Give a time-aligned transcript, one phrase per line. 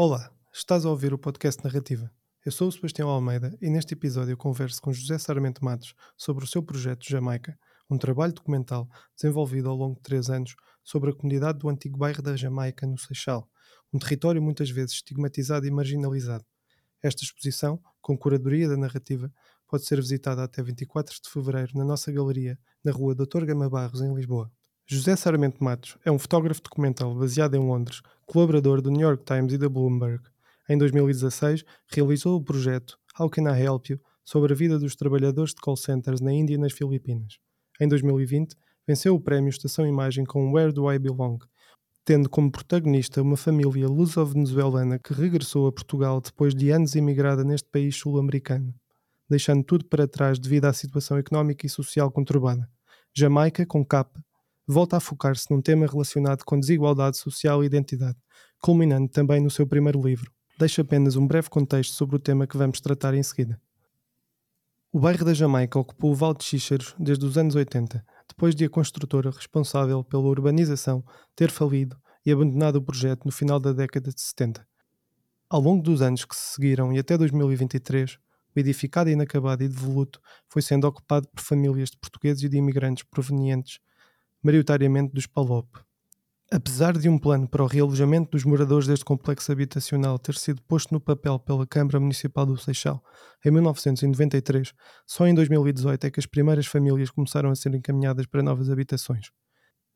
[0.00, 2.08] Olá, estás a ouvir o podcast Narrativa.
[2.46, 6.46] Eu sou o Sebastião Almeida e neste episódio converso com José Sarmento Matos sobre o
[6.46, 7.58] seu projeto Jamaica,
[7.90, 12.22] um trabalho documental desenvolvido ao longo de três anos sobre a comunidade do antigo bairro
[12.22, 13.50] da Jamaica, no Seixal,
[13.92, 16.44] um território muitas vezes estigmatizado e marginalizado.
[17.02, 19.32] Esta exposição, com curadoria da narrativa,
[19.66, 23.44] pode ser visitada até 24 de fevereiro na nossa galeria, na rua Dr.
[23.44, 24.48] Gama Barros, em Lisboa.
[24.86, 29.54] José Sarmento Matos é um fotógrafo documental baseado em Londres, colaborador do New York Times
[29.54, 30.22] e da Bloomberg.
[30.68, 34.00] Em 2016, realizou o projeto How Can I Help You?
[34.22, 37.38] sobre a vida dos trabalhadores de call centers na Índia e nas Filipinas.
[37.80, 38.54] Em 2020,
[38.86, 41.38] venceu o prémio Estação Imagem com Where Do I Belong?
[42.04, 47.68] tendo como protagonista uma família luso-venezuelana que regressou a Portugal depois de anos imigrada neste
[47.68, 48.74] país sul-americano,
[49.28, 52.66] deixando tudo para trás devido à situação económica e social conturbada.
[53.14, 54.24] Jamaica, com capa,
[54.68, 58.18] volta a focar-se num tema relacionado com desigualdade social e identidade,
[58.60, 60.30] culminando também no seu primeiro livro.
[60.58, 63.58] Deixo apenas um breve contexto sobre o tema que vamos tratar em seguida.
[64.92, 68.66] O bairro da Jamaica ocupou o Vale de Xíxaros desde os anos 80, depois de
[68.66, 71.02] a construtora responsável pela urbanização
[71.34, 71.96] ter falido
[72.26, 74.66] e abandonado o projeto no final da década de 70.
[75.48, 78.18] Ao longo dos anos que se seguiram e até 2023,
[78.54, 83.04] o edificado inacabado e devoluto foi sendo ocupado por famílias de portugueses e de imigrantes
[83.04, 83.78] provenientes
[84.42, 85.68] maioritariamente dos PALOP.
[86.50, 90.94] Apesar de um plano para o realojamento dos moradores deste complexo habitacional ter sido posto
[90.94, 93.04] no papel pela Câmara Municipal do Seixal
[93.44, 94.72] em 1993,
[95.06, 99.30] só em 2018 é que as primeiras famílias começaram a ser encaminhadas para novas habitações.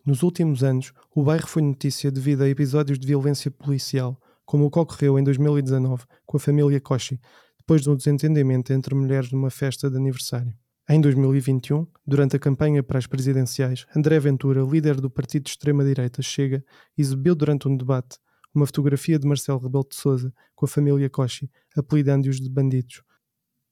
[0.05, 4.71] Nos últimos anos, o bairro foi notícia devido a episódios de violência policial, como o
[4.71, 7.19] que ocorreu em 2019 com a família Koshi,
[7.57, 10.53] depois de um desentendimento entre mulheres numa festa de aniversário.
[10.95, 16.21] Em 2021, durante a campanha para as presidenciais, André Ventura, líder do partido de extrema-direita
[16.21, 16.63] Chega,
[16.99, 18.19] exibiu durante um debate
[18.55, 23.03] uma fotografia de Marcelo Rebelo de Sousa com a família Cochi, apelidando-os de bandidos.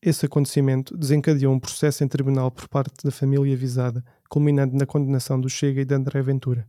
[0.00, 5.38] Esse acontecimento desencadeou um processo em tribunal por parte da família visada, culminando na condenação
[5.38, 6.66] do Chega e de André Ventura.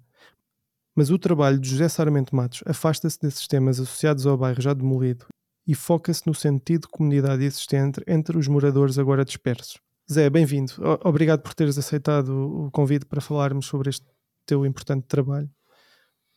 [0.93, 5.27] Mas o trabalho de José Sarmento Matos afasta-se desses temas associados ao bairro já demolido
[5.65, 9.79] e foca-se no sentido de comunidade existente entre os moradores agora dispersos.
[10.11, 10.73] Zé, bem-vindo.
[11.05, 14.05] Obrigado por teres aceitado o convite para falarmos sobre este
[14.45, 15.49] teu importante trabalho.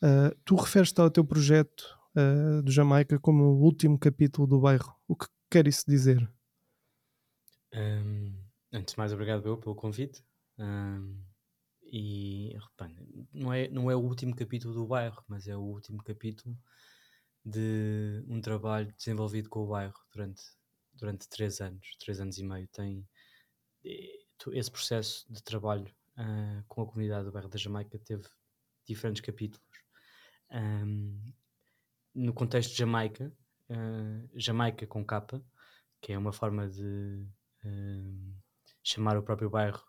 [0.01, 4.95] Uh, tu referes-te ao teu projeto uh, do Jamaica como o último capítulo do bairro.
[5.09, 6.23] O que quer isso dizer?
[7.75, 8.33] Um,
[8.73, 10.23] antes de mais, obrigado eu pelo convite.
[10.57, 11.21] Um,
[11.83, 12.57] e
[13.33, 16.57] não é, não é o último capítulo do bairro, mas é o último capítulo
[17.45, 20.43] de um trabalho desenvolvido com o bairro durante,
[20.93, 22.69] durante três anos, três anos e meio.
[22.69, 23.05] Tem,
[24.53, 28.25] esse processo de trabalho uh, com a comunidade do bairro da Jamaica teve
[28.87, 29.67] diferentes capítulos.
[30.51, 31.33] Um,
[32.15, 33.33] no contexto de Jamaica,
[33.71, 35.45] uh, Jamaica com capa,
[36.01, 37.27] que é uma forma de
[38.83, 39.83] chamar o próprio bairro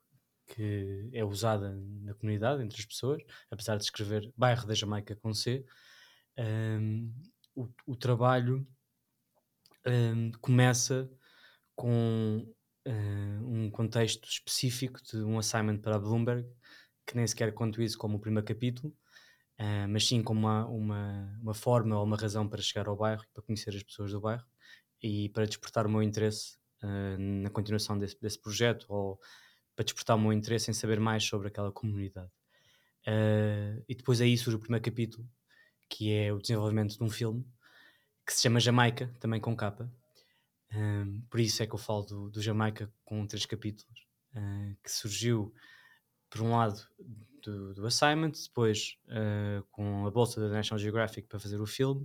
[0.48, 5.34] que é usada na comunidade, entre as pessoas, apesar de escrever bairro da Jamaica com
[5.34, 5.66] C,
[6.38, 7.14] um,
[7.54, 8.66] o, o, trabalho
[9.86, 11.12] um, começa
[11.76, 12.48] com
[12.88, 13.45] um
[13.76, 16.48] contexto específico de um assignment para a Bloomberg,
[17.06, 18.96] que nem sequer conto isso como o primeiro capítulo,
[19.60, 23.26] uh, mas sim como uma, uma, uma, forma ou uma razão para chegar ao bairro,
[23.34, 24.46] para conhecer as pessoas do bairro
[25.04, 29.20] e para despertar o meu interesse uh, na continuação desse, desse, projeto ou
[29.76, 32.32] para despertar o meu interesse em saber mais sobre aquela comunidade.
[33.90, 35.28] e depois aí surge o primeiro capítulo,
[35.90, 37.46] que é o desenvolvimento de um filme
[38.26, 39.92] que se chama Jamaica, também com capa,
[40.74, 44.92] um, por isso é que eu falo do, do Jamaica com três capítulos, uh, que
[44.92, 45.54] surgiu,
[46.30, 46.82] por um lado,
[47.44, 52.04] do, do assignment, depois uh, com a bolsa da National Geographic para fazer o filme,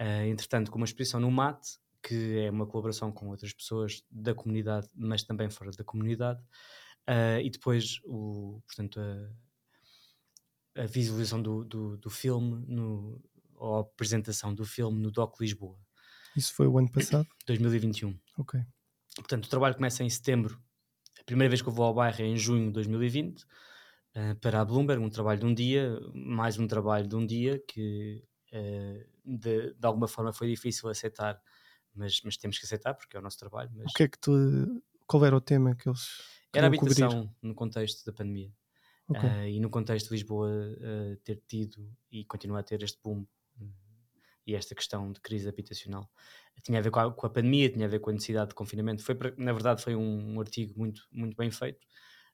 [0.00, 1.60] uh, entretanto, com uma exposição no MAT,
[2.02, 6.42] que é uma colaboração com outras pessoas da comunidade, mas também fora da comunidade,
[7.42, 13.22] e depois, o, portanto, a, a visualização do, do, do filme, no,
[13.56, 15.78] ou a apresentação do filme no DOC Lisboa.
[16.36, 17.26] Isso foi o ano passado?
[17.46, 18.18] 2021.
[18.38, 18.60] Ok.
[19.16, 20.60] Portanto, o trabalho começa em setembro.
[21.20, 23.46] A primeira vez que eu vou ao bairro é em junho de 2020, uh,
[24.14, 27.62] eh, para a Bloomberg, um trabalho de um dia, mais um trabalho de um dia
[27.68, 31.40] que uh, de, de, alguma forma foi difícil aceitar,
[31.94, 33.70] mas, mas temos que aceitar porque é o nosso trabalho.
[33.74, 33.92] Mas...
[33.92, 34.82] O que é que tu.
[35.06, 36.08] Qual era o tema que eles.
[36.52, 37.30] Era a habitação cobrir?
[37.42, 38.52] no contexto da pandemia.
[39.08, 39.28] Okay.
[39.28, 40.50] Uh, e no contexto de Lisboa
[41.22, 43.26] ter tido e continuar a ter este boom
[44.46, 46.08] e esta questão de crise habitacional.
[46.62, 48.54] Tinha a ver com a, com a, pandemia, tinha a ver com a necessidade de
[48.54, 49.02] confinamento.
[49.02, 51.86] Foi, na verdade, foi um, artigo muito, muito bem feito,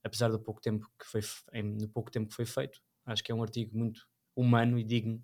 [0.03, 1.21] apesar do pouco tempo que foi,
[1.63, 2.81] no pouco tempo que foi feito.
[3.07, 5.23] Acho que é um artigo muito humano e digno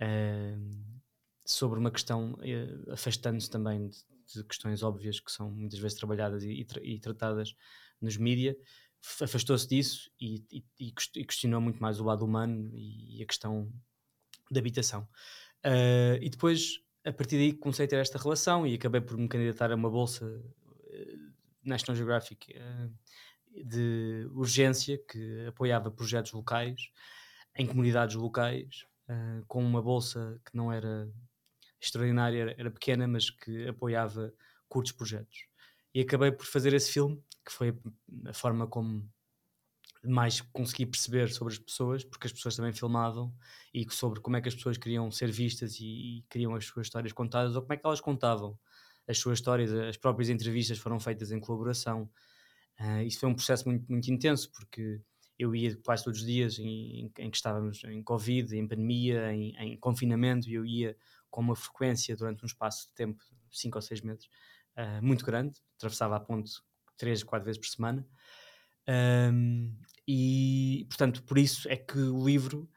[0.00, 1.02] uh,
[1.44, 3.98] sobre uma questão, uh, afastando-se também de,
[4.34, 7.54] de, questões óbvias que são muitas vezes trabalhadas e, e, e tratadas
[8.00, 8.56] nos mídia,
[9.20, 10.44] afastou-se disso e,
[10.78, 10.92] e,
[11.24, 13.72] questionou muito mais o lado humano e a questão
[14.50, 15.08] da habitação.
[15.64, 19.28] Uh, e depois, a partir daí, comecei a ter esta relação e acabei por me
[19.28, 21.32] candidatar a uma bolsa uh,
[21.64, 22.92] National Geographic uh,
[23.64, 26.90] de urgência que apoiava projetos locais
[27.56, 28.86] em comunidades locais,
[29.46, 31.06] com uma bolsa que não era
[31.78, 34.32] extraordinária, era, era pequena, mas que apoiava
[34.68, 35.46] curtos projetos.
[35.94, 37.78] E acabei por fazer esse filme, que foi
[38.26, 39.06] a forma como
[40.04, 43.32] mais consegui perceber sobre as pessoas, porque as pessoas também filmavam,
[43.72, 46.86] e sobre como é que as pessoas queriam ser vistas e, e queriam as suas
[46.86, 48.58] histórias contadas, ou como é que elas contavam
[49.06, 52.08] as suas histórias, as próprias entrevistas foram feitas em colaboração.
[52.80, 55.00] Uh, isso foi um processo muito, muito intenso, porque
[55.38, 59.32] eu ia quase todos os dias em, em, em que estávamos em Covid, em pandemia,
[59.32, 60.96] em, em, confinamento, e eu ia
[61.30, 64.26] com uma frequência durante um espaço de tempo, cinco ou seis meses,
[64.76, 66.52] uh, muito grande, atravessava a ponte
[66.96, 68.06] três, quatro vezes por semana.
[68.88, 69.74] Um,
[70.06, 72.68] e, portanto, por isso é que o livro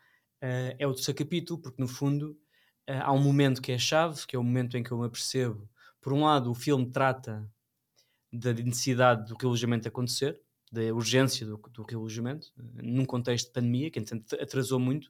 [0.44, 2.32] uh, é o terceiro capítulo, porque no fundo
[2.90, 5.06] uh, há um momento que é chave, que é o momento em que eu me
[5.06, 5.70] apercebo.
[6.00, 7.50] Por um lado, o filme trata
[8.32, 10.40] da necessidade do realojamento acontecer,
[10.72, 15.10] da urgência do, do realojamento, uh, num contexto de pandemia, que entretanto atrasou muito.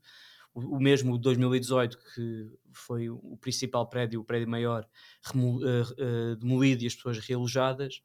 [0.53, 4.87] O, o mesmo 2018, que foi o principal prédio, o prédio maior,
[6.39, 8.01] demolido e as pessoas realojadas,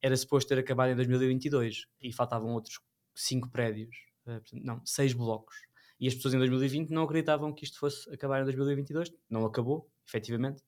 [0.00, 2.78] era suposto ter acabado em 2022 e faltavam outros
[3.20, 3.94] cinco prédios,
[4.26, 5.56] uh, não, seis blocos.
[6.00, 9.12] E as pessoas em 2020 não acreditavam que isto fosse acabar em 2022.
[9.28, 10.62] Não acabou, efetivamente.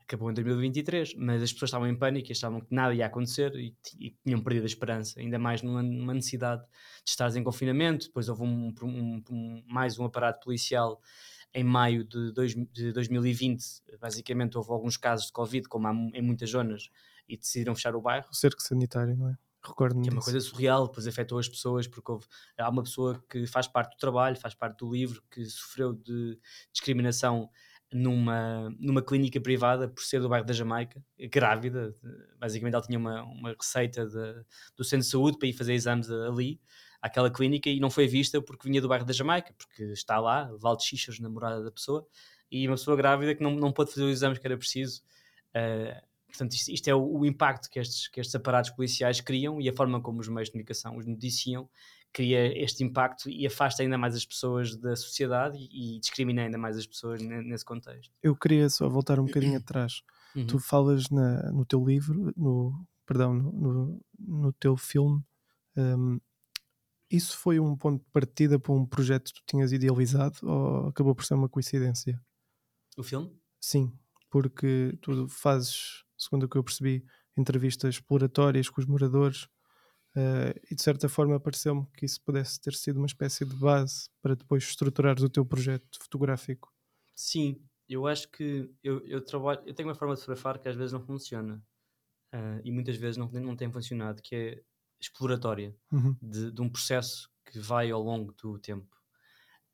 [0.00, 3.54] Acabou em 2023, mas as pessoas estavam em pânico e achavam que nada ia acontecer
[3.56, 3.76] e,
[4.24, 5.82] tinham perdido a esperança, ainda mais numa,
[6.14, 8.06] necessidade de estar em confinamento.
[8.06, 11.02] Depois houve um, um, um, mais um aparato policial
[11.52, 13.62] em maio de, dois, de 2020.
[14.00, 16.88] Basicamente, houve alguns casos de Covid, como há em muitas zonas,
[17.28, 18.32] e decidiram fechar o bairro.
[18.32, 19.36] Cerco sanitário, não é?
[19.68, 22.26] Recordo que é uma coisa surreal, depois afetou as pessoas, porque houve,
[22.58, 26.38] há uma pessoa que faz parte do trabalho, faz parte do livro, que sofreu de
[26.72, 27.50] discriminação
[27.92, 31.94] numa, numa clínica privada por ser do bairro da Jamaica, grávida.
[32.38, 34.44] Basicamente, ela tinha uma, uma receita de,
[34.76, 36.60] do centro de saúde para ir fazer exames ali,
[37.00, 40.50] àquela clínica, e não foi vista porque vinha do bairro da Jamaica, porque está lá,
[40.58, 42.06] Val de Xixas, namorada da pessoa,
[42.50, 45.02] e uma pessoa grávida que não, não pôde fazer os exames que era preciso.
[45.54, 49.60] Uh, Portanto, isto, isto é o, o, impacto que estes, que estes aparatos policiais criam
[49.60, 51.68] e a forma como os meios de comunicação os noticiam
[52.12, 56.58] cria este impacto e afasta ainda mais as pessoas da sociedade e, e discrimina ainda
[56.58, 58.12] mais as pessoas nesse contexto.
[58.22, 60.02] Eu queria só voltar um bocadinho atrás.
[60.34, 60.46] Uhum.
[60.46, 65.22] Tu falas na, no teu livro, no, perdão, no, no, teu filme,
[65.76, 66.20] um,
[67.10, 71.14] isso foi um ponto de partida para um projeto que tu tinhas idealizado ou acabou
[71.14, 72.20] por ser uma coincidência?
[72.96, 73.34] O filme?
[73.60, 73.92] Sim,
[74.28, 77.04] porque tu fazes segundo o que eu percebi,
[77.36, 79.44] entrevistas exploratórias com os moradores,
[80.16, 84.10] uh, e de certa forma pareceu-me que isso pudesse ter sido uma espécie de base
[84.20, 86.72] para depois estruturares o teu projeto fotográfico.
[87.14, 90.76] Sim, eu acho que eu, eu trabalho, eu tenho uma forma de fotografar que às
[90.76, 91.62] vezes não funciona
[92.34, 94.62] uh, e muitas vezes não, não tem funcionado, que é
[95.00, 96.16] exploratória uhum.
[96.20, 98.96] de, de, um processo que vai ao longo do tempo.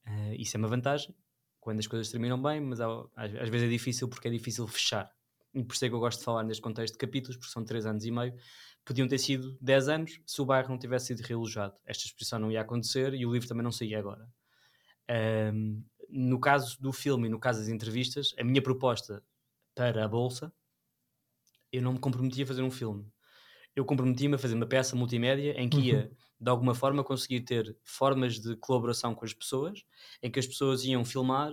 [0.06, 1.14] Uh, isso é uma vantagem
[1.60, 5.10] quando as coisas terminam bem, mas às, às vezes é difícil porque é difícil fechar
[5.54, 7.64] e por isso é que eu gosto de falar neste contexto de capítulos, porque são
[7.64, 8.34] 3 anos e meio,
[8.84, 11.74] podiam ter sido 10 anos se o bairro não tivesse sido realojado.
[11.86, 14.28] Esta exposição não ia acontecer e o livro também não saía agora.
[15.54, 19.22] Um, no caso do filme e no caso das entrevistas, a minha proposta
[19.74, 20.52] para a Bolsa,
[21.72, 23.06] eu não me comprometia a fazer um filme.
[23.74, 26.16] Eu comprometi-me a fazer uma peça multimédia em que ia, uhum.
[26.40, 29.84] de alguma forma, conseguir ter formas de colaboração com as pessoas,
[30.22, 31.52] em que as pessoas iam filmar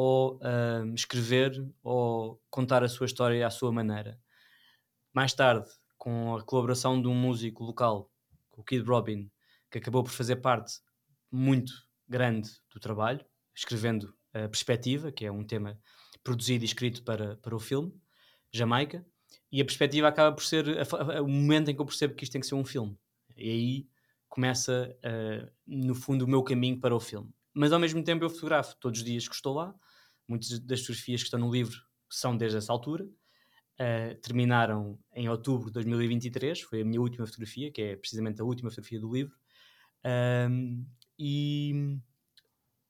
[0.00, 1.52] ou uh, escrever
[1.82, 4.16] ou contar a sua história à sua maneira.
[5.12, 8.08] Mais tarde, com a colaboração de um músico local,
[8.52, 9.28] o Kid Robin,
[9.68, 10.74] que acabou por fazer parte
[11.32, 11.72] muito
[12.08, 15.76] grande do trabalho, escrevendo a Perspectiva, que é um tema
[16.22, 17.92] produzido e escrito para, para o filme,
[18.52, 19.04] Jamaica,
[19.50, 22.22] e a perspectiva acaba por ser a, a, o momento em que eu percebo que
[22.22, 22.96] isto tem que ser um filme.
[23.36, 23.88] E aí
[24.28, 27.34] começa, uh, no fundo, o meu caminho para o filme.
[27.52, 29.74] Mas ao mesmo tempo eu fotografo todos os dias que estou lá,
[30.28, 33.04] Muitas das fotografias que estão no livro são desde essa altura.
[33.80, 38.44] Uh, terminaram em outubro de 2023, foi a minha última fotografia, que é precisamente a
[38.44, 39.34] última fotografia do livro.
[40.50, 40.84] Um,
[41.18, 41.98] e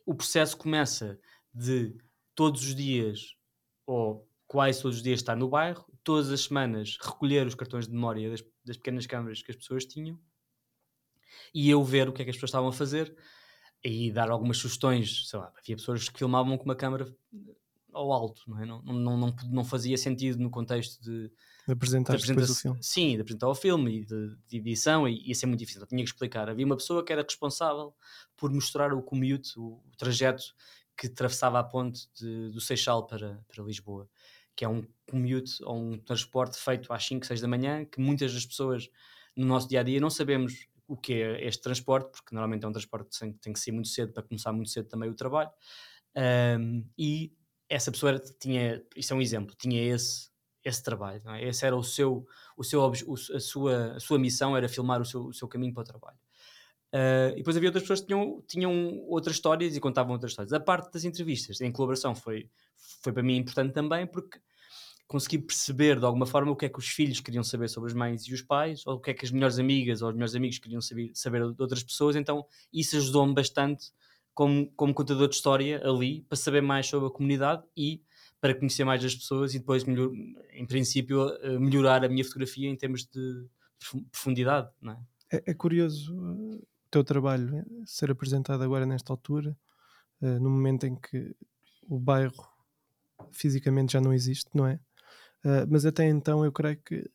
[0.04, 1.18] o processo começa
[1.52, 1.94] de
[2.34, 3.36] todos os dias,
[3.86, 7.92] ou quase todos os dias, estar no bairro, todas as semanas recolher os cartões de
[7.92, 10.18] memória das, das pequenas câmaras que as pessoas tinham
[11.54, 13.14] e eu ver o que é que as pessoas estavam a fazer
[13.82, 15.28] e dar algumas sugestões.
[15.28, 17.06] Sei lá, havia pessoas que filmavam com uma câmera
[17.92, 18.66] ao alto, não é?
[18.66, 21.30] Não, não, não, não fazia sentido no contexto de,
[21.66, 22.78] de apresentar de depois o filme.
[22.82, 25.80] Sim, de apresentar o filme e de, de edição, e ia ser muito difícil.
[25.82, 26.48] Eu tinha que explicar.
[26.48, 27.94] Havia uma pessoa que era responsável
[28.36, 30.54] por mostrar o commute, o, o trajeto
[30.96, 34.08] que atravessava a ponte de, do Seixal para, para Lisboa,
[34.54, 38.34] que é um commute ou um transporte feito às 5, 6 da manhã, que muitas
[38.34, 38.90] das pessoas
[39.36, 42.68] no nosso dia a dia não sabemos o que é este transporte, porque normalmente é
[42.68, 45.50] um transporte que tem que ser muito cedo para começar muito cedo também o trabalho.
[46.58, 47.32] Um, e
[47.68, 50.30] essa pessoa tinha, isso é um exemplo, tinha esse,
[50.64, 51.46] esse trabalho, é?
[51.46, 52.26] esse era o seu,
[52.56, 55.74] o seu o, a, sua, a sua missão era filmar o seu, o seu caminho
[55.74, 56.18] para o trabalho.
[56.90, 60.54] Uh, e depois havia outras pessoas que tinham, tinham outras histórias e contavam outras histórias.
[60.54, 62.48] A parte das entrevistas em colaboração foi,
[63.02, 64.40] foi para mim importante também porque
[65.08, 67.94] consegui perceber de alguma forma o que é que os filhos queriam saber sobre as
[67.94, 70.34] mães e os pais, ou o que é que as melhores amigas ou os melhores
[70.34, 72.14] amigos queriam saber, saber de outras pessoas.
[72.14, 73.86] Então isso ajudou-me bastante
[74.34, 78.02] como, como contador de história ali para saber mais sobre a comunidade e
[78.38, 80.12] para conhecer mais as pessoas e depois, melhor,
[80.52, 83.46] em princípio, eh, melhorar a minha fotografia em termos de
[84.12, 84.68] profundidade.
[85.30, 85.36] É?
[85.38, 89.56] É, é curioso uh, o teu trabalho eh, ser apresentado agora nesta altura,
[90.20, 91.32] no momento em que
[91.88, 92.44] o bairro
[93.30, 94.80] fisicamente já não existe, não é?
[95.44, 97.08] Uh, mas até então eu creio que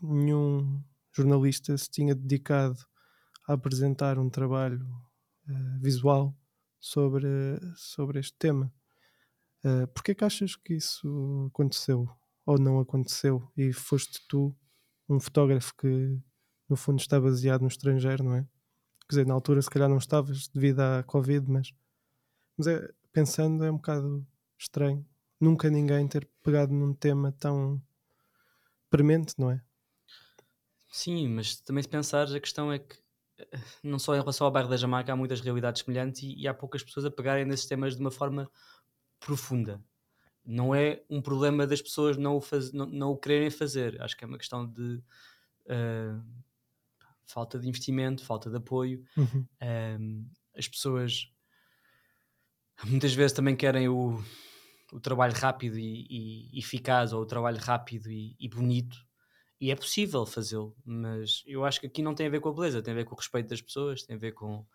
[0.00, 2.78] nenhum jornalista se tinha dedicado
[3.48, 4.84] a apresentar um trabalho
[5.48, 6.36] uh, visual
[6.78, 7.28] sobre,
[7.76, 8.72] sobre este tema.
[9.64, 12.08] Uh, Porquê que achas que isso aconteceu
[12.44, 14.56] ou não aconteceu e foste tu
[15.08, 16.20] um fotógrafo que
[16.68, 18.42] no fundo está baseado no estrangeiro, não é?
[19.08, 21.72] Quer dizer, na altura se calhar não estavas devido à Covid, mas,
[22.56, 24.26] mas é, pensando é um bocado
[24.58, 25.06] estranho
[25.40, 27.80] nunca ninguém ter pegado num tema tão
[28.90, 29.62] premente, não é?
[31.06, 32.96] Im, mas também se pensares, a questão é que
[33.38, 36.48] eh, não só em relação ao bairro da Jamaica há muitas realidades semelhantes e, e
[36.48, 38.50] há poucas pessoas a pegarem nesses temas de uma forma
[39.20, 39.82] profunda.
[40.44, 44.00] Não é um problema das pessoas não o, faz, não, não o quererem fazer.
[44.00, 45.02] Acho que é uma questão de
[45.66, 46.24] uh,
[47.24, 49.04] falta de investimento, falta de apoio.
[49.16, 49.46] Uhum.
[49.60, 51.32] Uh, as pessoas
[52.84, 54.22] muitas vezes também querem o,
[54.96, 58.96] o trabalho rápido e, e, eficaz ou o trabalho rápido e, e bonito
[59.60, 62.52] e é possível fazê-lo, mas eu acho que aqui não tem a ver com a
[62.52, 64.66] beleza, tem a ver com o respeito das pessoas, tem a ver com,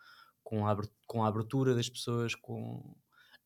[0.44, 0.76] com, a,
[1.06, 2.96] com a abertura das pessoas, com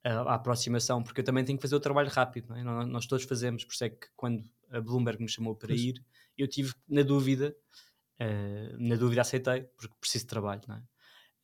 [0.05, 2.63] a, a, aproximação, porque eu também tenho que fazer o trabalho rápido, é?
[2.63, 6.03] nós, nós, todos fazemos, por isso é que quando a Bloomberg me chamou para ir,
[6.37, 7.57] eu tive na dúvida,
[8.21, 10.83] uh, na dúvida aceitei, porque preciso de trabalho, não é?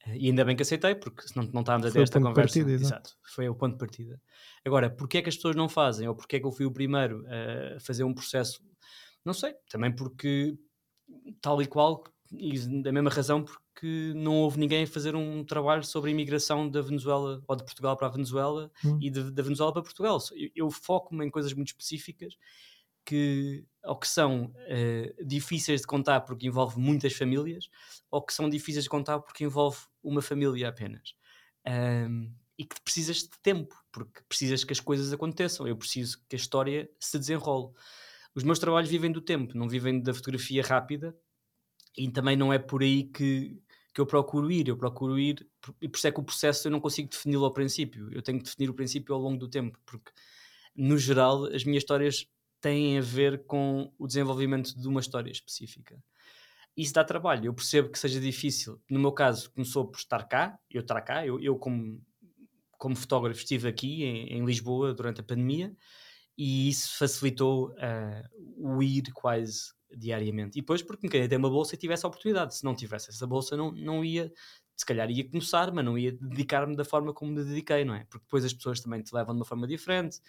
[0.06, 2.40] E ainda bem que aceitei, porque senão não estávamos a ter esta conversa.
[2.40, 3.16] Partida, exato.
[3.22, 4.20] Foi o ponto de partida.
[4.64, 6.08] Agora, porquê é que as pessoas não fazem?
[6.08, 8.60] Ou porquê é que eu fui o primeiro a fazer um processo?
[9.24, 9.54] Não sei.
[9.70, 10.56] Também porque,
[11.40, 15.84] tal e qual, e da mesma razão, porque não houve ninguém a fazer um trabalho
[15.84, 18.98] sobre a imigração da Venezuela ou de Portugal para a Venezuela hum.
[19.00, 20.18] e de, da Venezuela para Portugal.
[20.32, 22.34] Eu, eu foco-me em coisas muito específicas
[23.04, 27.68] que ou que são uh, difíceis de contar porque envolve muitas famílias,
[28.10, 31.14] ou que são difíceis de contar porque envolve uma família apenas.
[31.66, 35.66] Um, e que precisas de tempo, porque precisas que as coisas aconteçam.
[35.66, 37.72] Eu preciso que a história se desenrole.
[38.34, 41.16] Os meus trabalhos vivem do tempo, não vivem da fotografia rápida,
[41.96, 43.60] e também não é por aí que,
[43.92, 44.68] que eu procuro ir.
[44.68, 45.46] Eu procuro ir,
[45.80, 48.12] e por isso é que o processo eu não consigo defini-lo ao princípio.
[48.12, 50.12] Eu tenho que definir o princípio ao longo do tempo, porque
[50.76, 52.26] no geral as minhas histórias
[52.62, 56.02] têm a ver com o desenvolvimento de uma história específica.
[56.74, 58.80] Isso dá trabalho, eu percebo que seja difícil.
[58.88, 62.00] No meu caso, começou por estar cá, eu estar cá, eu, eu como,
[62.78, 65.76] como fotógrafo estive aqui em, em, Lisboa durante a pandemia
[66.38, 68.24] e isso facilitou uh,
[68.56, 70.58] o ir quase diariamente.
[70.58, 72.56] E depois porque me queria ter uma bolsa e tivesse a oportunidade.
[72.56, 74.32] Se não tivesse essa bolsa, não, não ia,
[74.74, 78.04] se calhar ia começar, mas não ia dedicar-me da forma como me dediquei, não é?
[78.04, 80.20] Porque depois as pessoas também te levam de uma forma diferente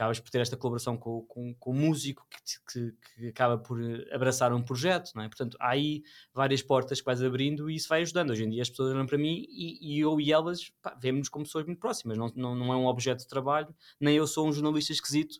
[0.00, 2.40] acabas por ter esta colaboração com, com, com o músico que,
[2.72, 3.78] que, que, acaba por
[4.10, 5.28] abraçar um projeto, não é?
[5.28, 6.02] Portanto, há aí
[6.32, 8.30] várias portas que vais abrindo e isso vai ajudando.
[8.30, 11.44] Hoje em dia as pessoas olham para mim e, e eu e elas vemos-nos como
[11.44, 14.52] pessoas muito próximas, não, não, não é um objeto de trabalho, nem eu sou um
[14.52, 15.38] jornalista esquisito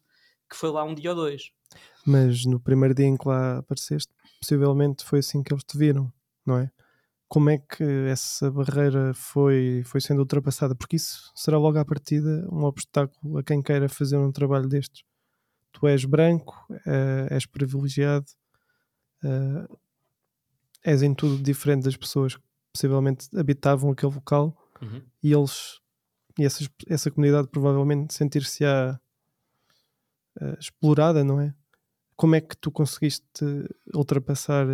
[0.49, 1.52] que foi lá um dia ou dois.
[2.05, 6.12] Mas no primeiro dia em que lá apareceste, possivelmente foi assim que eles te viram,
[6.45, 6.71] não é?
[7.31, 10.75] Como é que essa barreira foi, foi sendo ultrapassada?
[10.75, 15.05] Porque isso será logo à partida um obstáculo a quem queira fazer um trabalho destes.
[15.71, 18.27] Tu és branco, uh, és privilegiado,
[19.23, 19.79] uh,
[20.83, 22.43] és em tudo diferente das pessoas que
[22.75, 25.01] possivelmente habitavam aquele local uhum.
[25.23, 25.79] e eles
[26.37, 28.99] e essas, essa comunidade provavelmente sentir-se-á
[30.41, 31.55] uh, explorada, não é?
[32.17, 33.45] Como é que tu conseguiste
[33.95, 34.67] ultrapassar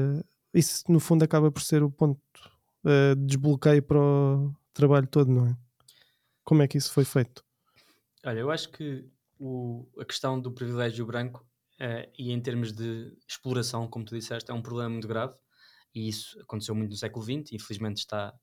[0.57, 2.21] isso no fundo acaba por ser o ponto
[2.85, 5.57] uh, de desbloqueio para o trabalho todo, não é?
[6.45, 7.45] Como é que isso foi feito?
[8.25, 9.05] Olha, eu acho que
[9.39, 11.47] o, a questão do privilégio branco
[11.81, 15.35] uh, e em termos de exploração, como tu disseste, é um problema muito grave
[15.95, 17.53] e isso aconteceu muito no século XX.
[17.53, 18.35] Infelizmente está,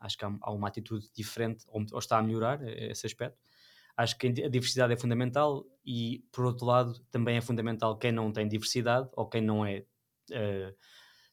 [0.00, 3.38] acho que há, há uma atitude diferente ou, ou, está a melhorar eh, esse aspecto.
[3.96, 8.32] Acho que a diversidade é fundamental e, por outro lado, também é fundamental quem não
[8.32, 9.84] tem diversidade ou quem não é,
[10.30, 10.74] uh,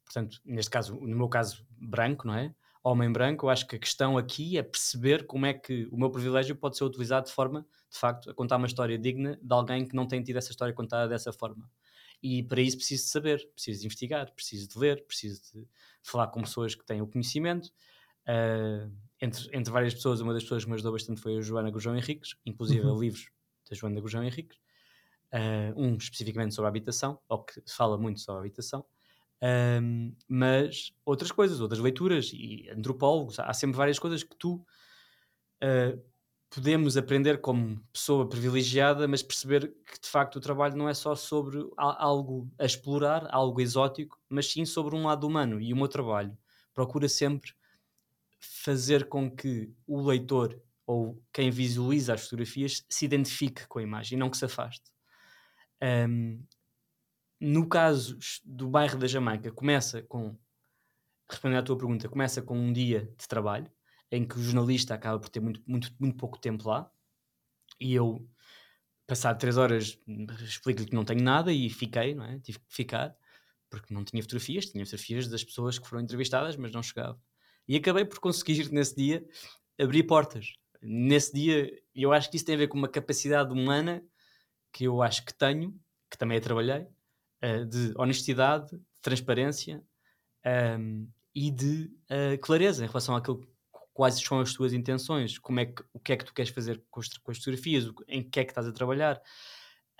[0.07, 2.53] portanto, neste caso, no meu caso, branco, não é?
[2.83, 6.09] Homem branco, eu acho que a questão aqui é perceber como é que o meu
[6.09, 9.85] privilégio pode ser utilizado de forma, de facto, a contar uma história digna de alguém
[9.85, 11.69] que não tem tido essa história contada dessa forma.
[12.23, 15.67] E para isso preciso de saber, preciso de investigar, preciso de ler, preciso de
[16.01, 17.67] falar com pessoas que têm o conhecimento.
[18.27, 21.69] Uh, entre, entre várias pessoas, uma das pessoas que me ajudou bastante foi a Joana
[21.69, 22.99] Gurjão Henriques, inclusive uhum.
[22.99, 23.29] livros
[23.69, 24.57] da Joana Gurjão Henriques,
[25.33, 28.85] uh, um especificamente sobre a habitação, ou que fala muito sobre a habitação,
[29.41, 34.55] um, mas outras coisas, outras leituras e antropólogos, há sempre várias coisas que tu
[35.63, 36.01] uh,
[36.49, 41.15] podemos aprender como pessoa privilegiada, mas perceber que de facto o trabalho não é só
[41.15, 45.61] sobre algo a explorar, algo exótico, mas sim sobre um lado humano.
[45.61, 46.37] E o meu trabalho
[46.73, 47.53] procura sempre
[48.39, 54.17] fazer com que o leitor ou quem visualiza as fotografias se identifique com a imagem
[54.17, 54.89] não que se afaste.
[55.81, 56.41] Um,
[57.39, 60.37] no caso do bairro da Jamaica, começa com,
[61.29, 63.71] respondendo à tua pergunta, começa com um dia de trabalho
[64.11, 66.89] em que o jornalista acaba por ter muito, muito, muito pouco tempo lá
[67.79, 68.27] e eu,
[69.05, 69.99] passado três horas,
[70.41, 72.39] explico-lhe que não tenho nada e fiquei, não é?
[72.39, 73.15] Tive que ficar
[73.69, 77.19] porque não tinha fotografias, tinha fotografias das pessoas que foram entrevistadas, mas não chegava.
[77.67, 79.25] E acabei por conseguir, nesse dia,
[79.79, 80.53] abrir portas.
[80.81, 84.03] Nesse dia, eu acho que isso tem a ver com uma capacidade humana
[84.71, 85.77] que eu acho que tenho,
[86.09, 86.87] que também a trabalhei,
[87.43, 89.83] uh, de honestidade, de transparência
[90.45, 93.47] um, ehm, e de uh, clareza em relação àquilo
[93.93, 96.83] quais são as tuas intenções, como é que, o que é que tu queres fazer
[96.89, 99.19] com as, com as fotografias, em que é que estás a trabalhar.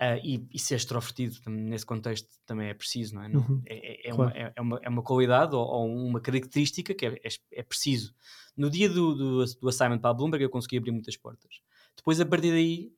[0.00, 3.28] Uh, e, e ser extrovertido nesse contexto também é preciso, não é?
[3.28, 4.32] Não, uhum, é, é, é claro.
[4.32, 8.14] uma, é, uma, é uma qualidade ou, ou uma característica que é, é, é preciso.
[8.56, 11.50] No dia do, do, do, assignment para a Bloomberg eu consegui abrir muitas portas.
[11.96, 12.92] Depois, a partir daí,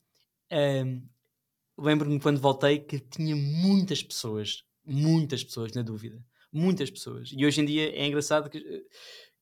[0.85, 1.03] um,
[1.80, 6.22] lembro-me quando voltei que tinha muitas pessoas, muitas pessoas na dúvida.
[6.52, 7.30] Muitas pessoas.
[7.32, 8.60] E hoje em dia é engraçado que,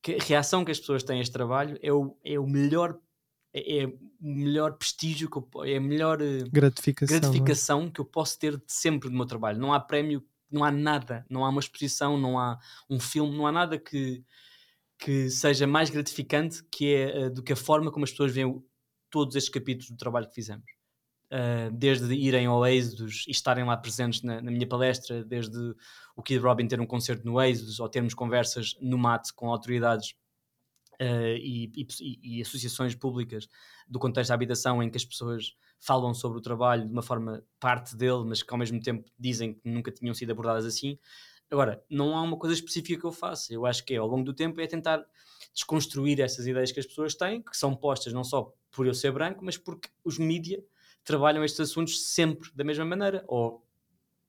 [0.03, 2.99] que a reação que as pessoas têm a este trabalho é o, é o melhor
[3.53, 7.21] é, é o melhor prestígio, que eu, é a melhor eh, gratificação, é?
[7.21, 7.91] gratificação é?
[7.91, 9.59] que eu posso ter sempre do meu trabalho.
[9.59, 12.59] Não há prémio, não há nada, não há uma exposição, não há
[12.91, 14.23] um filme, não há nada que,
[14.99, 18.63] que seja mais gratificante que é, uh, do que a forma como as pessoas veem
[19.11, 20.78] todos estes capítulos do trabalho que fizemos.
[21.31, 25.75] Uh, desde irem ao Êxodos e estarem lá presentes na, na, minha palestra, desde
[26.17, 30.15] o Kid Robin ter um concerto no Êxodos ou termos conversas no MAT com autoridades
[31.01, 33.47] uh, e, e, e, associações públicas
[33.87, 37.45] do contexto da habitação em que as pessoas falam sobre o trabalho de uma forma
[37.61, 40.99] parte dele, mas que ao mesmo tempo dizem que nunca tinham sido abordadas assim.
[41.51, 43.53] Agora, não há uma coisa específica que eu faça.
[43.53, 45.05] Eu acho que é, ao longo do tempo é tentar
[45.55, 49.13] desconstruir essas ideias que as pessoas têm, que são postas não só por eu ser
[49.13, 50.63] branco, mas porque os mídias
[51.09, 53.67] trabalham estes assuntos sempre da mesma maneira, ou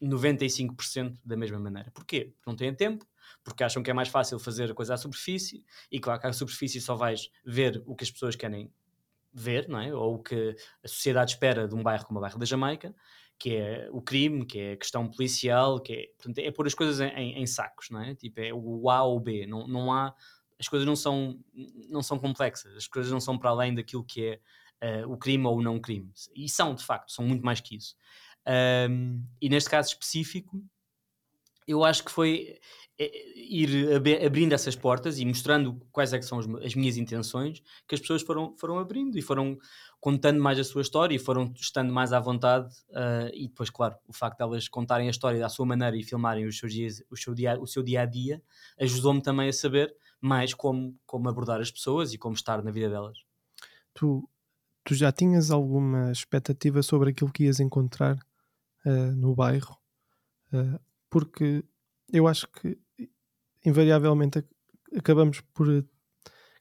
[0.01, 1.91] 95% da mesma maneira.
[1.91, 2.31] Porquê?
[2.33, 3.05] Porque não têm tempo,
[3.43, 6.31] porque acham que é mais fácil fazer a coisa à superfície, e claro que à
[6.31, 8.71] superfície só vais ver o que as pessoas querem
[9.33, 9.93] ver, não é?
[9.93, 12.95] ou o que a sociedade espera de um bairro como o bairro da Jamaica,
[13.37, 16.73] que é o crime, que é a questão policial, que é, portanto, é pôr as
[16.73, 18.15] coisas em, em, sacos, não é?
[18.15, 20.15] Tipo, é o A ou B, não, não há,
[20.57, 21.37] as coisas não são,
[21.89, 24.39] não são complexas, as coisas não são para além daquilo que é
[24.83, 27.75] uh, o crime ou o não crime, e são, de facto, são muito mais que
[27.75, 27.95] isso.
[28.89, 30.63] Um, e neste caso específico,
[31.67, 32.59] eu acho que foi
[32.97, 33.93] é, ir
[34.25, 38.23] abrindo essas portas e mostrando quais é que são as minhas intenções que as pessoas
[38.23, 39.57] foram, foram abrindo e foram
[40.01, 43.95] contando mais a sua história e foram estando mais à vontade uh, e depois, claro,
[44.07, 47.03] o facto de elas contarem a história da sua maneira e filmarem os seus dias,
[47.09, 48.41] o, seu dia, o seu dia a dia
[48.79, 52.89] ajudou-me também a saber mais como, como abordar as pessoas e como estar na vida
[52.89, 53.19] delas.
[53.93, 54.27] Tu,
[54.89, 58.17] tu já tinhas alguma expectativa sobre aquilo que ias encontrar
[58.87, 59.77] uh, no bairro?
[60.51, 60.79] Uh,
[61.11, 61.63] porque
[62.11, 62.75] eu acho que
[63.63, 64.43] invariavelmente
[64.97, 65.67] acabamos por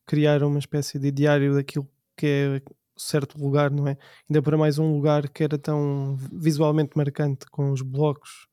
[0.04, 2.62] criar uma espécie de diário daquilo que é
[2.98, 3.96] certo lugar, não é?
[4.28, 8.46] Ainda para mais um lugar que era tão visualmente marcante, com os blocos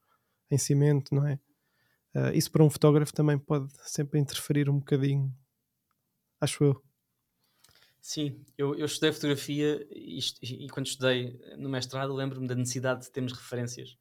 [0.49, 1.37] em cimento, não é?
[2.15, 5.35] Uh, isso para um fotógrafo também pode sempre interferir um bocadinho,
[6.39, 6.81] acho eu.
[8.07, 13.11] Sim, eu, eu estudei fotografia e, e, quando estudei no mestrado lembro-me da necessidade de
[13.11, 13.97] termos referências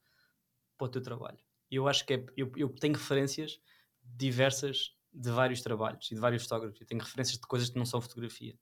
[0.77, 1.39] para o teu trabalho.
[1.71, 3.59] Eu acho que é, eu, eu tenho referências
[4.03, 6.79] diversas de vários trabalhos e de vários fotógrafos.
[6.79, 8.55] Eu tenho referências de coisas que não são fotografia.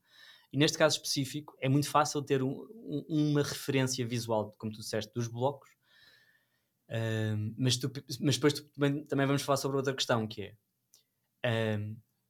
[0.52, 4.78] E neste caso específico, é muito fácil ter um, um, uma referência visual, como tu
[4.78, 5.68] disseste, dos blocos.
[6.88, 10.54] Uh, mas, tu, mas depois tu, também, também, vamos falar sobre outra questão, que
[11.42, 11.78] é...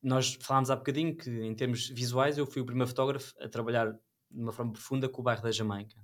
[0.03, 3.93] Nós falámos há bocadinho que, em termos visuais, eu fui o primeiro fotógrafo a trabalhar
[3.93, 5.95] de uma forma profunda com o bairro da Jamaica.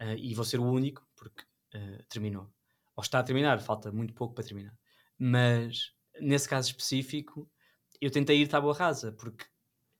[0.00, 1.42] Uh, e vou ser o único, porque
[1.74, 2.52] uh, terminou.
[2.96, 4.76] Ou está a terminar, falta muito pouco para terminar.
[5.18, 7.50] Mas, nesse caso específico,
[8.00, 9.44] eu tentei ir tábua rasa, porque,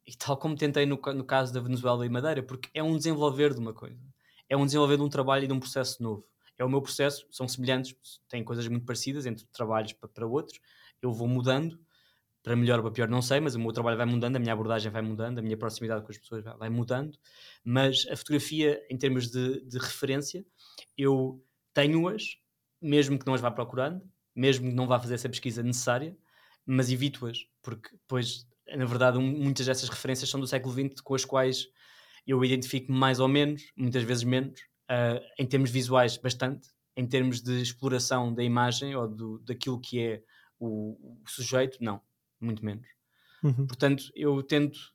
[0.07, 3.55] e tal como tentei no, no caso da Venezuela e Madeira, porque é um desenvolver
[3.55, 4.01] de uma coisa.
[4.49, 6.27] É um desenvolver de um trabalho e de um processo novo.
[6.57, 7.97] É o meu processo, são semelhantes,
[8.29, 10.61] têm coisas muito parecidas entre trabalhos para, para outros.
[11.03, 11.84] Eu vou mudando,
[12.45, 14.53] para melhor ou para pior, não sei, mas o meu trabalho vai mudando, a minha
[14.53, 17.19] abordagem vai mudando, a minha proximidade com as pessoas vai, mudando.
[17.65, 20.45] Mas a fotografia, em termos de, de referência,
[20.97, 22.37] eu tenho-as,
[22.83, 26.15] mesmo que não as vá procurando, mesmo que não vá fazer essa pesquisa necessária,
[26.67, 31.25] mas evito-as, porque depois, na verdade, muitas dessas referências são do século XX com as
[31.25, 31.67] quais
[32.27, 37.41] eu identifico mais ou menos, muitas vezes menos, uh, em termos visuais, bastante, em termos
[37.41, 40.23] de exploração da imagem ou do, daquilo que é
[40.59, 42.03] o, o sujeito, não
[42.41, 42.87] muito menos.
[43.43, 43.67] Uhum.
[43.67, 44.95] Portanto, eu tento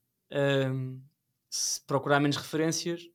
[1.88, 3.10] procurar menos referências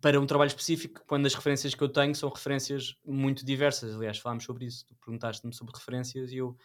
[0.00, 3.94] para um trabalho específico, quando as referências que eu tenho são referências muito diversas.
[3.94, 4.86] Aliás, falámos sobre isso.
[4.86, 6.56] Tu perguntaste-me sobre referências e eu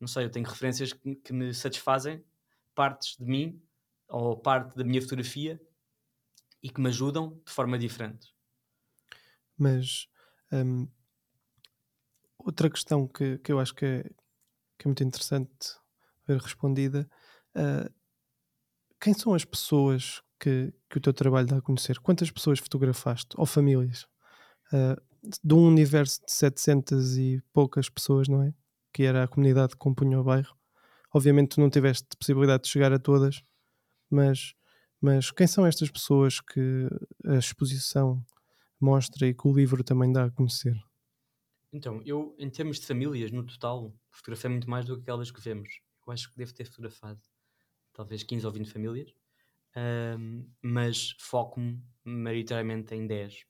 [0.00, 2.24] não sei, eu tenho referências que, que, me satisfazem,
[2.74, 3.62] partes de mim
[4.08, 5.60] ou parte da minha fotografia
[6.60, 8.34] e que me ajudam de forma diferente.
[9.56, 10.08] Mas
[10.52, 10.88] hum,
[12.36, 15.76] outra questão que, que eu acho que é, que é muito interessante
[16.26, 17.08] ver respondida.
[17.56, 17.92] Uh,
[19.00, 21.98] quem são as pessoas que, que o teu trabalho dá a conhecer?
[21.98, 23.34] Quantas pessoas fotografaste?
[23.36, 24.06] Ou famílias?
[24.72, 25.00] Uh,
[25.42, 28.54] de um universo de 700 e poucas pessoas, não é?
[28.92, 30.56] Que era a comunidade que compunha o bairro.
[31.14, 33.42] Obviamente tu não tiveste possibilidade de chegar a todas,
[34.10, 34.54] mas,
[35.00, 36.88] mas quem são estas pessoas que
[37.26, 38.24] a exposição
[38.80, 40.76] mostra e que o livro também dá a conhecer?
[41.72, 45.40] Então, eu, em termos de famílias, no total, fotografei muito mais do que aquelas que
[45.40, 45.68] vemos
[46.06, 47.20] eu acho que devo ter fotografado
[47.92, 49.14] talvez 15 ou 20 famílias,
[50.18, 53.44] um, mas foco-me maioritariamente em 10.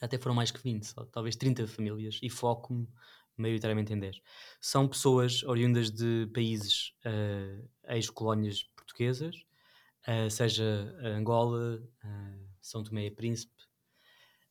[0.00, 2.88] Até foram mais que 20, só, talvez 30 famílias, e foco-me
[3.36, 4.20] maioritariamente em 10.
[4.60, 9.36] São pessoas oriundas de países uh, ex-colónias portuguesas,
[10.08, 13.62] uh, seja Angola, uh, São Tomé e Príncipe,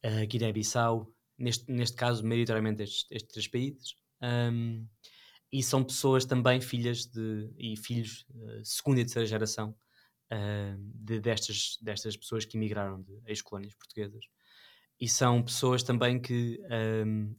[0.06, 3.96] uh, Guiné-Bissau, neste, neste caso, maioritariamente estes, estes três países.
[4.22, 4.88] Um,
[5.52, 9.76] e são pessoas também filhas de, e filhos uh, segunda e terceira geração
[10.32, 14.26] uh, de, destas, destas pessoas que emigraram de ex-colónias portuguesas.
[15.00, 17.36] E são pessoas também que, um, ehm,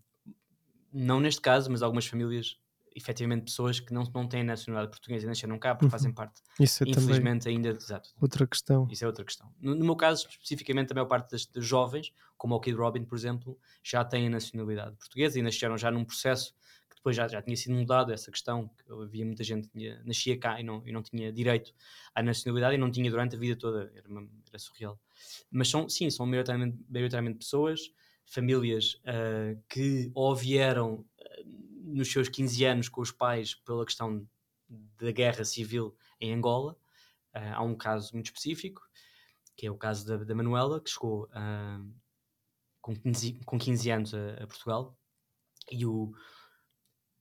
[0.93, 2.59] não neste caso, mas algumas famílias,
[2.97, 5.91] efetivamente pessoas que não, não têm nacionalidade portuguesa e nasceram cá porque uhum.
[5.91, 7.69] fazem parte, Isso é infelizmente, ainda.
[7.69, 8.11] Exato.
[8.21, 8.89] Outra questão.
[8.91, 9.53] Isso é outra questão.
[9.61, 13.05] No, no meu caso, especificamente, a maior parte das, dos jovens, como o Kid Robin,
[13.05, 16.55] por exemplo, já têm a nacionalidade portuguesa e nasceram já num processo
[17.01, 20.61] depois já, já tinha sido mudado essa questão, que havia muita gente que nascia cá
[20.61, 21.73] e não, e não tinha direito
[22.15, 25.01] à nacionalidade e não tinha durante a vida toda, era, uma, era surreal.
[25.51, 27.91] Mas são, sim, são maioritariamente, pessoas,
[28.27, 31.07] famílias uh, que ou vieram uh,
[31.85, 34.29] nos seus 15 anos com os pais pela questão
[34.99, 36.77] da guerra civil em Angola,
[37.35, 38.83] uh, há um caso muito específico,
[39.57, 41.31] que é o caso da, da Manuela, que chegou
[42.83, 44.95] com, 15, com 15 anos a, a Portugal,
[45.71, 46.13] e o,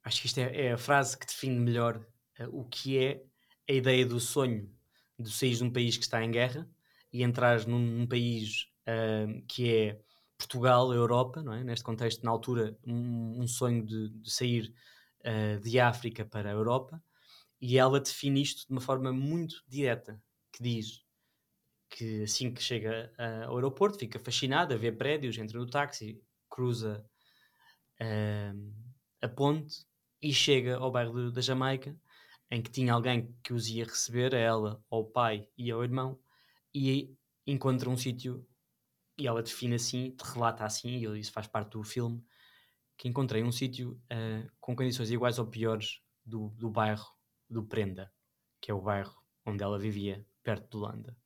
[0.10, 1.98] acho que isto é, é, a frase que define melhor
[2.40, 3.24] uh, o que é
[3.70, 4.68] a ideia do sonho
[5.18, 6.68] de sair de um país que está em guerra
[7.14, 10.02] e entrar num, num país uh, que é
[10.38, 11.64] Portugal, Europa, não é?
[11.64, 14.74] neste contexto, na altura, um, um sonho de, de sair
[15.22, 17.02] uh, de África para a Europa,
[17.62, 20.20] e ela define isto de uma forma muito direta,
[20.52, 21.04] que diz
[21.90, 23.12] que assim que chega
[23.46, 27.06] ao aeroporto fica fascinada, vê prédios, entra no táxi, cruza
[28.00, 28.74] uh,
[29.22, 29.89] a ponte
[30.22, 31.96] e chega ao bairro da Jamaica,
[32.52, 36.20] em que tinha alguém que os ia receber, a ela, ao pai e ao irmão,
[36.74, 38.46] e encontra um sítio,
[39.18, 42.24] e ela define assim, relata assim, e isso faz parte do filme,
[42.98, 47.08] que encontrei um sítio uh, com condições iguais ou piores do, do bairro
[47.50, 48.12] do Prenda,
[48.60, 51.18] que é o bairro onde ela vivia, perto de Holanda.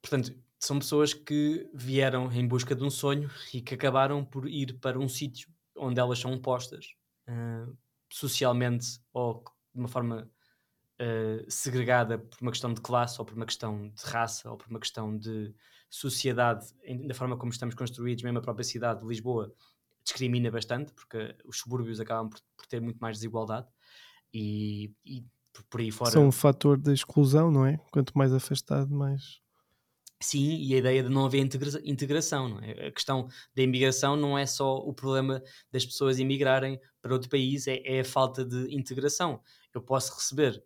[0.00, 4.78] Portanto, são pessoas que vieram em busca de um sonho e que acabaram por ir
[4.78, 6.96] para um sítio onde elas são postas
[7.28, 7.76] uh,
[8.10, 10.30] socialmente ou de uma forma
[11.00, 14.68] uh, segregada por uma questão de classe ou por uma questão de raça ou por
[14.68, 15.54] uma questão de
[15.88, 16.66] sociedade,
[17.06, 19.54] da forma como estamos construídos, mesmo a própria cidade de Lisboa
[20.04, 23.66] discrimina bastante, porque os subúrbios acabam por, por ter muito mais desigualdade
[24.32, 26.10] e, e por, por aí fora.
[26.10, 27.78] São um fator de exclusão, não é?
[27.90, 29.40] Quanto mais afastado, mais.
[30.20, 32.86] Sim, e a ideia de não haver integra integração, não é?
[32.86, 37.66] A questão da imigração não é só o problema das pessoas imigrarem para outro país,
[37.66, 39.42] é, é a falta de integração.
[39.74, 40.62] Eu posso receber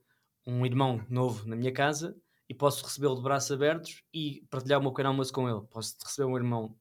[0.47, 2.17] um irmão novo na minha casa
[2.49, 5.63] e posso recebê-lo de braços abertos e partilhar o meu pequeno almoço com ele.
[5.69, 6.77] Posso receber um irmão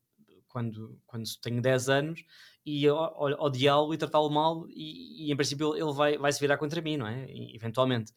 [0.47, 2.23] quando, quando tenho 10 anos
[2.65, 6.81] e odiá-lo e tratá-lo mal e, e, em princípio ele vai, vai se virar contra
[6.81, 7.25] mim, não é?
[7.31, 8.11] E, eventualmente.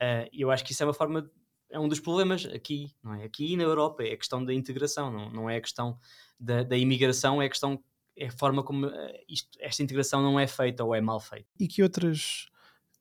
[0.00, 1.30] Uh, eu acho que isso é uma forma
[1.70, 3.24] é um dos problemas aqui, não é?
[3.24, 5.98] Aqui na Europa é a questão da integração, não, não é a questão
[6.38, 7.82] da, da imigração, é a questão,
[8.16, 11.48] é a forma como eh, isto, esta integração não é feita ou é mal feita.
[11.58, 12.46] E que outras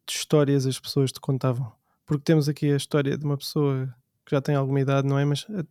[0.10, 1.72] histórias as pessoas te contavam?
[2.06, 3.94] Porque temos aqui a história de uma pessoa
[4.26, 5.26] que já tem alguma idade, não é?
[5.26, 5.64] Mas eh,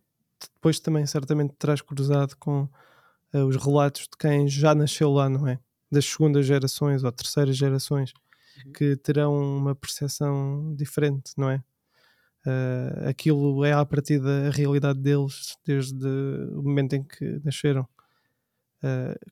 [0.55, 2.63] depois também certamente terás cruzado com
[3.33, 5.59] uh, os relatos de quem já nasceu lá, não é?
[5.91, 8.13] Das segundas gerações ou terceiras gerações
[8.65, 8.71] uhum.
[8.73, 11.63] que terão uma percepção diferente, não é?
[12.45, 16.07] Uh, aquilo é a partir da realidade deles desde
[16.53, 17.87] o momento em que nasceram.
[18.81, 19.31] Uh,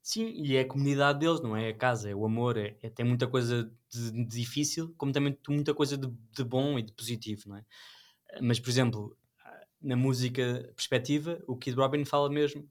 [0.00, 2.90] Sim, e é a comunidade deles, não é a casa, é o amor, é, é
[2.90, 6.92] tem muita coisa de, de, difícil, como também muita coisa de, de, bom e de
[6.92, 7.64] positivo, não é?
[8.40, 9.16] Mas, por exemplo,
[9.80, 12.62] na música perspectiva, o Kid Robin fala mesmo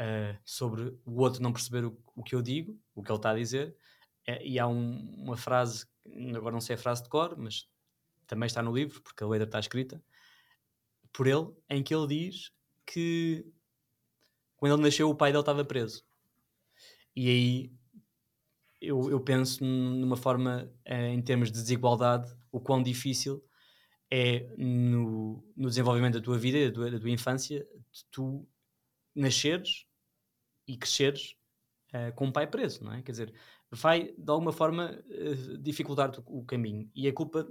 [0.00, 3.30] uh, sobre o outro não perceber o, o, que eu digo, o que ele está
[3.30, 3.76] a dizer,
[4.42, 5.86] e há um, uma frase,
[6.34, 7.68] agora não sei a frase de cor, mas
[8.26, 10.02] também está no livro, porque a letra está escrita,
[11.12, 12.50] por ele, em que ele diz
[12.86, 13.46] que
[14.56, 16.04] quando ele nasceu o pai dele estava preso.
[17.14, 17.72] E aí
[18.80, 23.42] eu, eu penso numa forma, eh, em termos de desigualdade, o quão difícil
[24.10, 27.66] é no, no desenvolvimento da tua vida da tua, da tua infância
[28.10, 28.46] tu
[29.14, 29.86] nasceres
[30.66, 31.36] e cresceres
[31.94, 33.02] uh, com um pai preso, não é?
[33.02, 33.34] Quer dizer,
[33.74, 36.88] vai de alguma forma uh, dificultar o caminho.
[36.94, 37.46] E a culpa,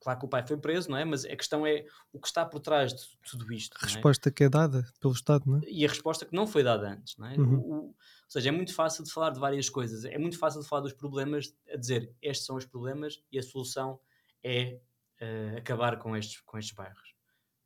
[0.00, 1.04] claro que o pai foi preso, não é?
[1.04, 3.76] Mas a questão é o que está por trás de tudo isto.
[3.80, 3.92] A é?
[3.92, 4.32] resposta é?
[4.32, 5.60] que é dada pelo Estado, não é?
[5.68, 7.36] E a resposta que não foi dada antes, não é?
[7.36, 7.58] Uhum.
[7.58, 7.94] O, ou
[8.28, 10.04] seja, é muito fácil de falar de várias coisas.
[10.04, 13.42] É muito fácil de falar dos problemas, a dizer estes são os problemas e a
[13.42, 14.00] solução
[14.42, 14.80] é
[15.20, 17.15] uh, acabar com estes, com estes bairros.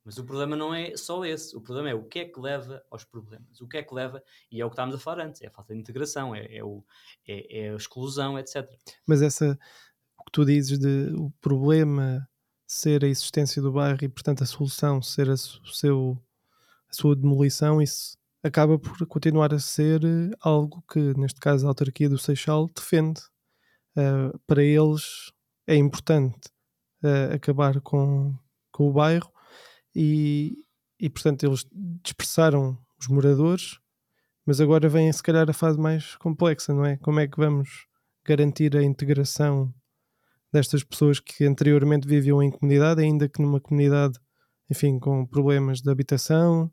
[0.03, 1.55] Mas o problema não é só esse.
[1.55, 3.61] O problema é o que é que leva aos problemas.
[3.61, 5.51] O que é que leva, e é o que estávamos a falar antes, é a
[5.51, 6.83] falta de integração, é, é, o,
[7.27, 8.67] é, é a exclusão, etc.
[9.05, 9.57] Mas essa,
[10.19, 12.27] o que tu dizes de o problema
[12.65, 16.17] ser a existência do bairro e, portanto, a solução ser a, seu,
[16.89, 21.69] a sua demolição, isso acaba por continuar a ser eh, algo que, neste caso, a
[21.69, 23.21] autarquia do Seixal defende.
[23.93, 25.33] Uh, para eles
[25.67, 26.47] é importante
[27.03, 28.33] uh, acabar com,
[28.71, 29.29] com o bairro
[29.95, 30.57] e,
[30.99, 31.65] e portanto eles
[32.03, 33.79] dispersaram os moradores,
[34.45, 36.97] mas agora vem se calhar a fase mais complexa, não é?
[36.97, 37.87] Como é que vamos
[38.25, 39.73] garantir a integração
[40.51, 44.19] destas pessoas que anteriormente viviam em comunidade, ainda que numa comunidade,
[44.69, 46.71] enfim, com problemas de habitação,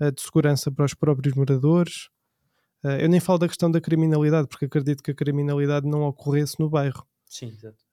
[0.00, 2.08] eh, de segurança para os próprios moradores.
[2.84, 6.56] Eh, eu nem falo da questão da criminalidade, porque acredito que a criminalidade não ocorresse
[6.58, 7.06] no bairro.
[7.26, 7.84] Sim, exato.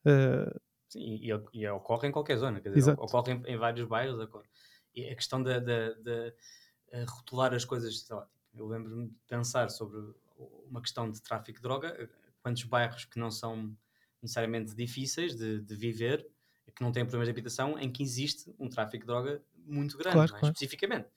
[0.90, 4.20] Sim, e, e, ocorre em qualquer zona, quer dizer, ocorre em, em, vários bairros.
[4.20, 4.48] Ocorre.
[4.94, 6.34] E a questão de, de, de
[6.94, 10.00] uh, rotular as coisas, sei lá, eu lembro-me de pensar sobre
[10.70, 12.10] uma questão de tráfico de droga, eh,
[12.42, 13.76] quantos bairros que não são
[14.22, 16.28] necessariamente difíceis de, de viver,
[16.76, 20.16] que não têm problemas de habitação, em que existe um tráfico de droga muito grande,
[20.16, 20.40] claro, é?
[20.40, 20.54] claro.
[20.54, 21.08] especificamente.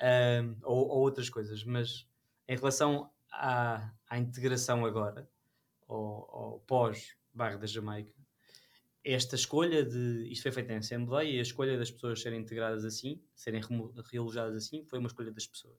[0.00, 2.06] Uh, ou, ou, outras coisas, mas
[2.48, 5.28] em relação à, à integração agora,
[5.88, 8.12] ou, ou pós-bairro da Jamaica,
[9.06, 10.26] esta escolha de.
[10.30, 13.62] Isto foi feito em Assembleia e a escolha das pessoas serem integradas assim, serem
[14.10, 15.78] realojadas assim, foi uma escolha das pessoas.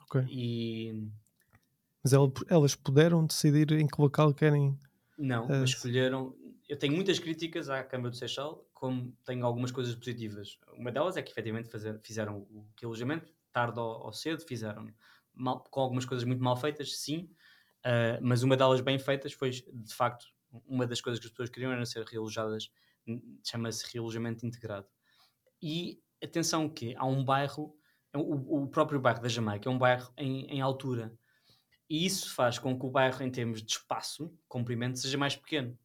[0.00, 0.24] Ok.
[0.30, 1.08] E.
[2.02, 2.12] Mas
[2.48, 4.78] elas puderam decidir em que local querem.
[5.18, 5.62] Não, uh...
[5.62, 6.34] escolheram.
[6.66, 10.58] Eu tenho muitas críticas à Câmara do Seixal, como tenho algumas coisas positivas.
[10.72, 14.88] Uma delas é que efetivamente fazer, fizeram o alojamento, tarde ou, ou cedo, fizeram
[15.34, 17.30] mal, com algumas coisas muito mal feitas, sim,
[17.84, 20.26] uh, mas uma delas bem feitas foi de facto
[20.66, 22.70] uma das coisas que as pessoas queriam era ser realojadas,
[23.44, 24.86] chama-se realojamento integrado.
[25.60, 27.76] E atenção que há um bairro,
[28.12, 31.16] é o, o próprio bairro da Jamaica é um bairro em, em, altura.
[31.88, 35.78] E isso faz com que o bairro, em termos de espaço, comprimento, seja mais pequeno.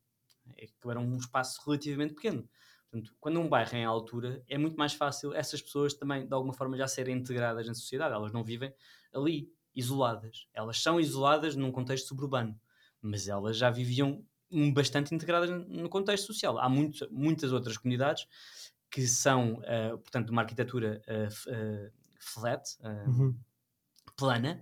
[0.55, 2.47] É que era um espaço relativamente pequeno.
[2.89, 6.33] Portanto, quando um bairro é em altura, é muito mais fácil essas pessoas também, de
[6.33, 8.13] alguma forma, já serem integradas na sociedade.
[8.13, 8.73] Elas não vivem
[9.13, 10.47] ali, isoladas.
[10.53, 12.59] Elas são isoladas num contexto suburbano,
[13.01, 14.25] mas elas já viviam
[14.73, 16.57] bastante integradas no contexto social.
[16.57, 18.27] Há muito, muitas outras comunidades
[18.89, 22.63] que são, uh, portanto, de uma arquitetura uh, flat,
[23.07, 23.35] uhum.
[24.15, 24.59] plana,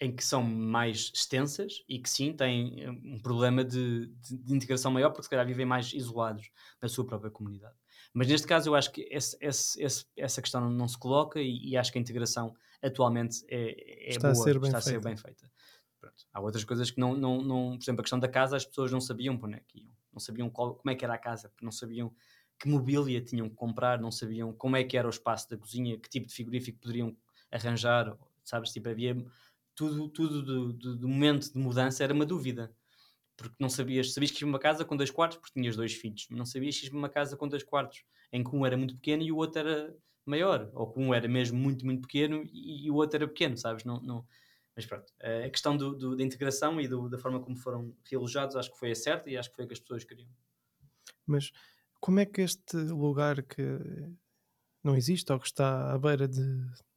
[0.00, 4.90] em que são mais extensas e que sim têm um problema de, de, de integração
[4.90, 7.76] maior, porque se calhar vivem mais isolados na sua própria comunidade.
[8.12, 11.70] Mas neste caso eu acho que esse, esse, esse, essa questão não se coloca e,
[11.70, 14.78] e, acho que a integração atualmente é, é está boa, a está feita.
[14.78, 15.50] a ser bem feita.
[16.02, 16.26] Pronto.
[16.32, 18.90] Há outras coisas que não, não, não, por exemplo, a questão da casa, as pessoas
[18.90, 21.18] não sabiam para onde é que iam, não sabiam qual, como é que era a
[21.18, 22.12] casa, não sabiam
[22.58, 25.96] que mobília tinham que comprar, não sabiam como é que era o espaço da cozinha,
[25.96, 27.16] que tipo de frigorífico poderiam
[27.52, 28.72] arranjar, sabes?
[28.72, 29.16] Tipo, havia
[29.76, 32.74] tudo, tudo do, do, do momento de mudança era uma dúvida
[33.36, 36.26] porque não sabias, sabias que ias uma casa com dois quartos porque tinhas dois filhos,
[36.30, 39.22] não sabias que ias uma casa com dois quartos, em que um era muito pequeno
[39.22, 42.90] e o outro era maior, ou que um era mesmo muito, muito pequeno e, e
[42.90, 43.84] o outro era pequeno, sabes?
[43.84, 44.26] Não, não...
[44.74, 48.56] Mas pronto, a questão do, do, da integração e do, da forma como foram realojados
[48.56, 50.28] acho que foi a certa e acho que foi o que as pessoas queriam.
[51.26, 51.52] Mas
[52.00, 53.62] como é que este lugar que
[54.82, 56.42] não existe ou que está à beira de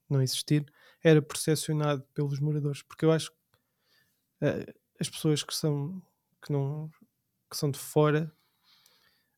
[0.10, 0.66] não existir
[1.04, 2.82] era percepcionado pelos moradores?
[2.82, 6.02] Porque eu acho que uh, as pessoas que são
[6.42, 6.90] que não
[7.50, 8.32] que são de fora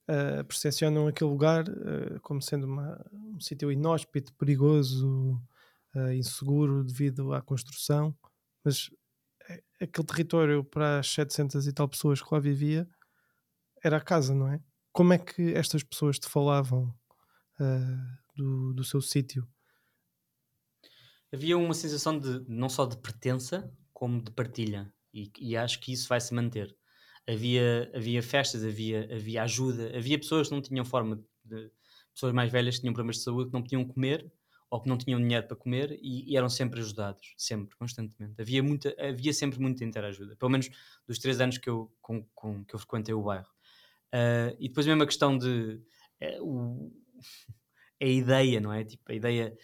[0.08, 5.40] uh, percepcionam aquele lugar uh, como sendo uma, um sítio inóspito, perigoso,
[6.14, 8.16] inseguro devido à construção,
[8.68, 8.90] mas
[9.80, 12.86] aquele território para as 700 e tal pessoas que lá vivia
[13.82, 14.60] era a casa, não é?
[14.92, 16.92] Como é que estas pessoas te falavam
[18.36, 19.48] do, do seu sítio?
[21.32, 25.92] Havia uma sensação de não só de pertença, como de partilha, e, e acho que
[25.92, 26.76] isso vai se manter
[27.28, 31.70] havia, havia festas, havia, havia ajuda, havia pessoas que não tinham forma de.
[32.14, 34.30] pessoas mais velhas que tinham problemas de saúde que não podiam comer
[34.70, 38.40] ou que não tinham dinheiro para comer e, e eram sempre ajudados, sempre, constantemente.
[38.40, 40.68] Havia, muita, havia sempre muita interajuda, pelo menos
[41.06, 43.48] dos três anos que eu, com, com, que eu frequentei o bairro.
[44.14, 45.80] Uh, e depois mesmo a questão de.
[46.20, 46.92] Uh, o,
[48.00, 48.84] a ideia, não é?
[48.84, 49.56] Tipo, a ideia.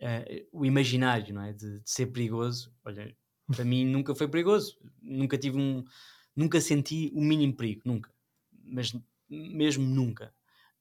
[0.00, 1.52] Uh, o imaginário, não é?
[1.52, 2.72] De, de ser perigoso.
[2.84, 3.14] Olha,
[3.46, 4.78] para mim nunca foi perigoso.
[5.02, 5.84] Nunca tive um
[6.34, 8.10] nunca senti o mínimo perigo, nunca.
[8.64, 8.94] Mas
[9.28, 10.34] mesmo nunca.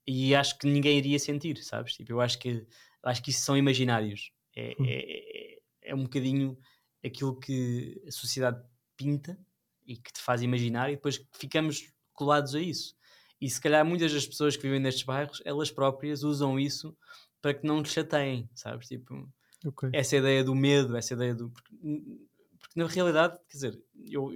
[0.08, 1.94] E acho que ninguém iria sentir, sabes?
[1.94, 2.66] Tipo, eu acho que,
[3.04, 4.32] acho que isso são imaginários.
[4.56, 4.86] É, hum.
[4.88, 6.58] é, é um bocadinho
[7.04, 8.62] aquilo que a sociedade
[8.98, 9.38] pinta
[9.86, 12.96] e que te faz imaginar e depois ficamos colados a isso.
[13.40, 16.96] E se calhar muitas das pessoas que vivem nestes bairros, elas próprias usam isso
[17.42, 18.90] para que não te chateiem, sabes?
[18.90, 19.32] Tipo,
[19.66, 19.90] okay.
[19.94, 21.50] essa ideia do medo, essa ideia do.
[21.50, 21.74] Porque
[22.60, 24.30] porque na realidade, quer dizer, eu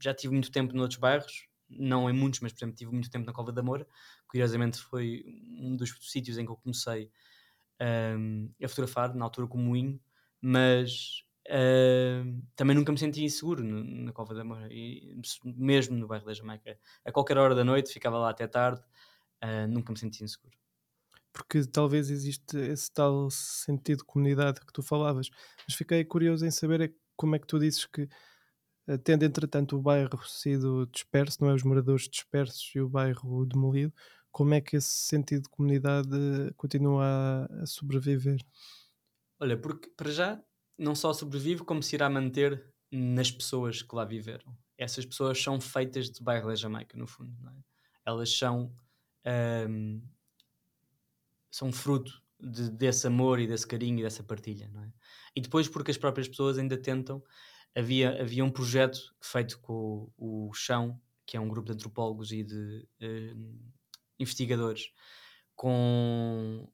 [0.00, 3.26] já tive muito tempo noutros bairros, não em muitos, mas por exemplo, tive muito tempo
[3.26, 3.86] na Cova da Moura.
[4.26, 5.24] Curiosamente, foi
[5.58, 7.10] um dos sítios em que eu comecei
[7.80, 10.00] um, a fotografar, na altura com o Moinho,
[10.40, 14.68] mas uh, também nunca me senti inseguro no, na Cova da Moura,
[15.44, 16.78] mesmo no bairro da Jamaica.
[17.04, 18.82] A qualquer hora da noite, ficava lá até tarde,
[19.44, 20.60] uh, nunca me senti inseguro
[21.32, 25.30] porque talvez existe esse tal sentido de comunidade que tu falavas.
[25.66, 28.08] Mas fiquei curioso em saber é como é que tu dizes que,
[28.88, 31.54] eh, tendo entretanto o bairro sido disperso, não é?
[31.54, 33.92] Os moradores dispersos e o bairro demolido,
[34.30, 36.08] como é que esse sentido de comunidade
[36.56, 38.40] continua a, sobreviver?
[39.38, 40.42] Olha, porque para já
[40.78, 44.56] não só sobrevive, como se irá manter nas pessoas que lá viveram.
[44.78, 47.52] Essas pessoas são feitas de bairro da Jamaica, no fundo, é?
[48.04, 48.74] Elas são,
[49.68, 50.00] um,
[51.50, 54.92] são fruto de, desse amor e desse carinho e dessa partilha, é?
[55.36, 57.22] E depois porque as próprias pessoas ainda tentam,
[57.76, 62.32] havia, havia um projeto feito com o, o Chão, que é um grupo de antropólogos
[62.32, 63.70] e de uh,
[64.20, 64.92] investigadores,
[65.56, 66.68] com,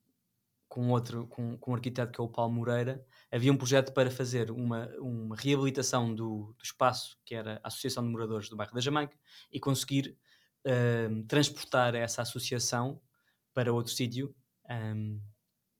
[0.69, 4.11] com outro, com, com um arquiteto que é o Paulo Moreira, havia um projeto para
[4.11, 8.75] fazer uma, uma reabilitação do, do espaço que era a Associação de Moradores do Bairro
[8.75, 9.17] da Jamaica
[9.51, 10.17] e conseguir
[10.67, 13.01] uh, transportar essa associação
[13.55, 14.35] para outro sítio
[14.69, 15.21] um,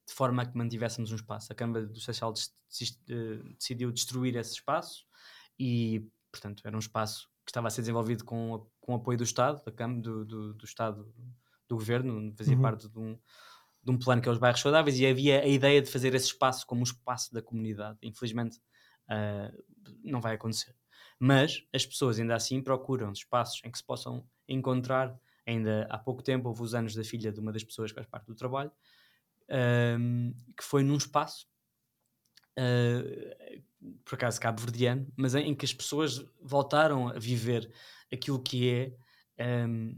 [0.07, 1.53] de forma a que mantivéssemos um espaço.
[1.53, 2.33] A Câmara do Seixal
[3.59, 5.05] decidiu destruir esse espaço
[5.59, 9.63] e, portanto, era um espaço que estava a ser desenvolvido com, com apoio do Estado,
[9.65, 11.13] da Câmara, do, do, do Estado,
[11.69, 12.63] do Governo, fazia uhum.
[12.63, 13.19] parte de um,
[13.83, 16.27] de um plano que é os bairros saudáveis e havia a ideia de fazer esse
[16.27, 17.99] espaço como um espaço da comunidade.
[18.03, 18.59] Infelizmente,
[19.11, 19.65] uh,
[20.05, 20.75] não vai acontecer.
[21.19, 25.19] Mas as pessoas ainda assim procuram espaços em que se possam encontrar.
[25.47, 28.07] Ainda há pouco tempo houve os anos da filha de uma das pessoas que faz
[28.07, 28.71] parte do trabalho
[30.57, 31.47] que foi num espaço,
[32.59, 33.63] uh,
[34.05, 37.71] por acaso cabo-verdiano, mas em, em, que as pessoas voltaram a viver
[38.13, 38.97] aquilo que
[39.37, 39.97] é um,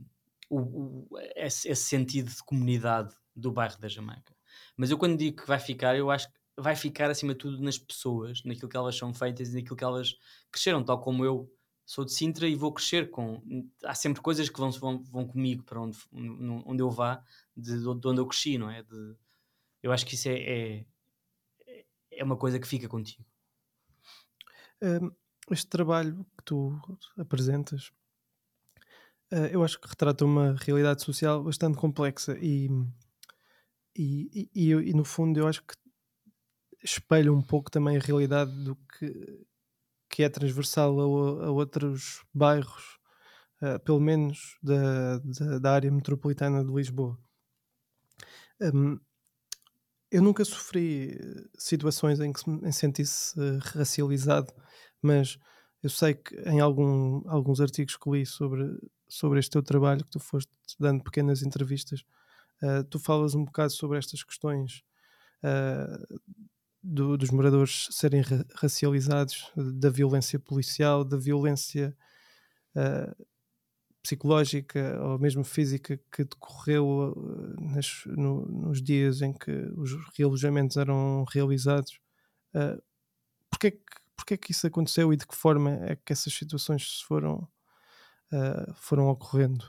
[0.48, 4.34] o, o, esse, esse, sentido de comunidade do bairro da Jamaica.
[4.76, 7.62] Mas eu quando digo que vai ficar, eu acho que vai ficar acima de tudo
[7.62, 10.16] nas pessoas, naquilo que elas são feitas e naquilo que elas
[10.50, 11.52] cresceram, tal como eu
[11.86, 13.42] sou de Sintra e vou crescer com.
[13.84, 17.24] Há sempre coisas que vão, vão, vão comigo para onde, onde eu vá,
[17.56, 18.82] de, de onde eu cresci, não é?
[18.82, 19.16] De,
[19.82, 20.86] eu acho que isso é, é,
[22.10, 23.24] é uma coisa que fica contigo.
[24.82, 25.10] Um,
[25.50, 26.78] este trabalho que tu
[27.16, 27.90] apresentas,
[29.52, 32.68] eu acho que retrata uma realidade social bastante complexa e,
[33.96, 35.74] e, e, e, no fundo eu acho que
[36.82, 39.46] espelha um pouco também a realidade do que,
[40.08, 42.98] que é transversal a, a outros bairros,
[43.62, 47.18] uh, pelo menos da, da, da, área metropolitana de Lisboa.
[48.60, 48.98] Um,
[50.10, 51.18] eu nunca sofri
[51.58, 54.52] situações em que me sentisse uh, racializado,
[55.02, 55.38] mas
[55.82, 58.64] eu sei que em algum, alguns artigos que li sobre,
[59.08, 62.04] sobre este teu trabalho, que tu foste dando pequenas entrevistas,
[62.62, 64.82] uh, tu falas um bocado sobre estas questões
[65.42, 66.20] uh,
[66.82, 71.96] do, dos moradores serem ra racializados, da violência policial, da violência
[72.76, 73.26] uh,
[74.02, 77.14] psicológica ou mesmo física que decorreu
[77.60, 82.00] nas, no, nos dias em que os realojamentos eram realizados.
[82.54, 82.80] Uh,
[83.50, 83.82] porquê, que,
[84.16, 87.46] porquê que isso aconteceu e de que forma é que essas situações foram,
[88.32, 89.64] uh, foram ocorrendo?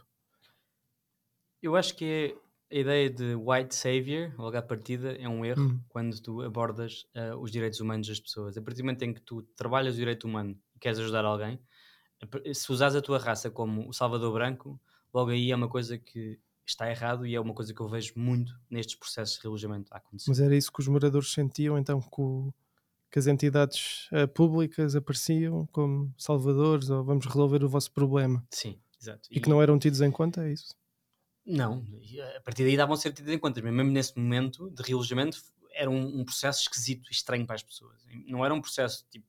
[1.61, 5.63] Eu acho que é a ideia de white savior, logo à partida, é um erro
[5.63, 5.79] hum.
[5.89, 8.57] quando tu abordas uh, os direitos humanos das pessoas.
[8.57, 11.59] A partir do momento em que tu trabalhas o direito humano e queres ajudar alguém,
[12.53, 14.79] se usares a tua raça como o salvador branco,
[15.13, 18.13] logo aí é uma coisa que está errado e é uma coisa que eu vejo
[18.15, 20.29] muito nestes processos de relojamento a acontecer.
[20.29, 22.53] Mas era isso que os moradores sentiam, então, que, o,
[23.11, 28.45] que as entidades uh, públicas apareciam como salvadores ou vamos resolver o vosso problema.
[28.51, 29.27] Sim, exato.
[29.31, 30.75] E, e que não eram tidos em conta, é isso?
[31.45, 31.83] Não,
[32.37, 35.41] a partir daí davam a ser tidos em conta, mas mesmo nesse momento de relojamento
[35.71, 38.05] era um, um, processo esquisito e estranho para as pessoas.
[38.27, 39.25] Não era um processo tipo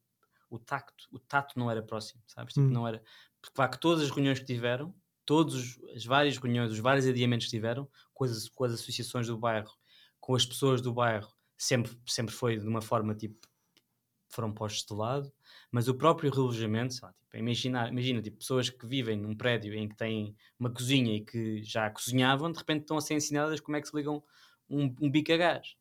[0.51, 2.55] o tacto, o tato não era próximo, sabes?
[2.55, 2.70] Tipo, hum.
[2.70, 3.01] não era
[3.41, 7.47] porque vá que todas as reuniões que tiveram, todas as várias reuniões, os vários adiamentos
[7.47, 9.72] que tiveram com as, com as associações do bairro,
[10.20, 13.49] com as pessoas do bairro, sempre, sempre foi de uma forma tipo
[14.31, 15.33] foram postos de lado,
[15.70, 19.74] mas o próprio relojamento, sei lá, tipo, imagina, imagina tipo, pessoas que vivem num prédio
[19.74, 23.61] em que têm uma cozinha e que já cozinhavam, de repente estão a ser ensinadas
[23.61, 24.22] como é que se ligam
[24.68, 25.76] um, um bico a gás.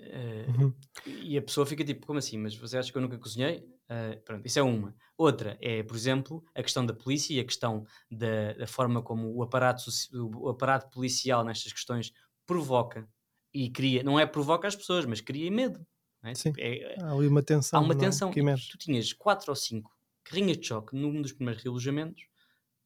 [0.00, 0.74] Uh, uhum.
[1.06, 2.36] E a pessoa fica tipo, como assim?
[2.36, 3.58] Mas você acha que eu nunca cozinhei?
[3.88, 4.94] Uh, pronto, isso é uma.
[5.16, 9.32] Outra é, por exemplo, a questão da polícia e a questão da, da forma como
[9.32, 12.12] o aparato, o aparato policial nestas questões
[12.46, 13.08] provoca
[13.52, 15.86] e cria, não é provoca as pessoas, mas cria medo.
[16.24, 16.34] É?
[16.34, 16.52] Sim.
[16.52, 17.78] Tipo, é, há ali uma tensão.
[17.78, 17.98] Há uma é?
[17.98, 18.32] tensão.
[18.32, 19.94] Tu tinhas quatro ou cinco
[20.24, 22.24] carrinhas de choque num dos primeiros realojamentos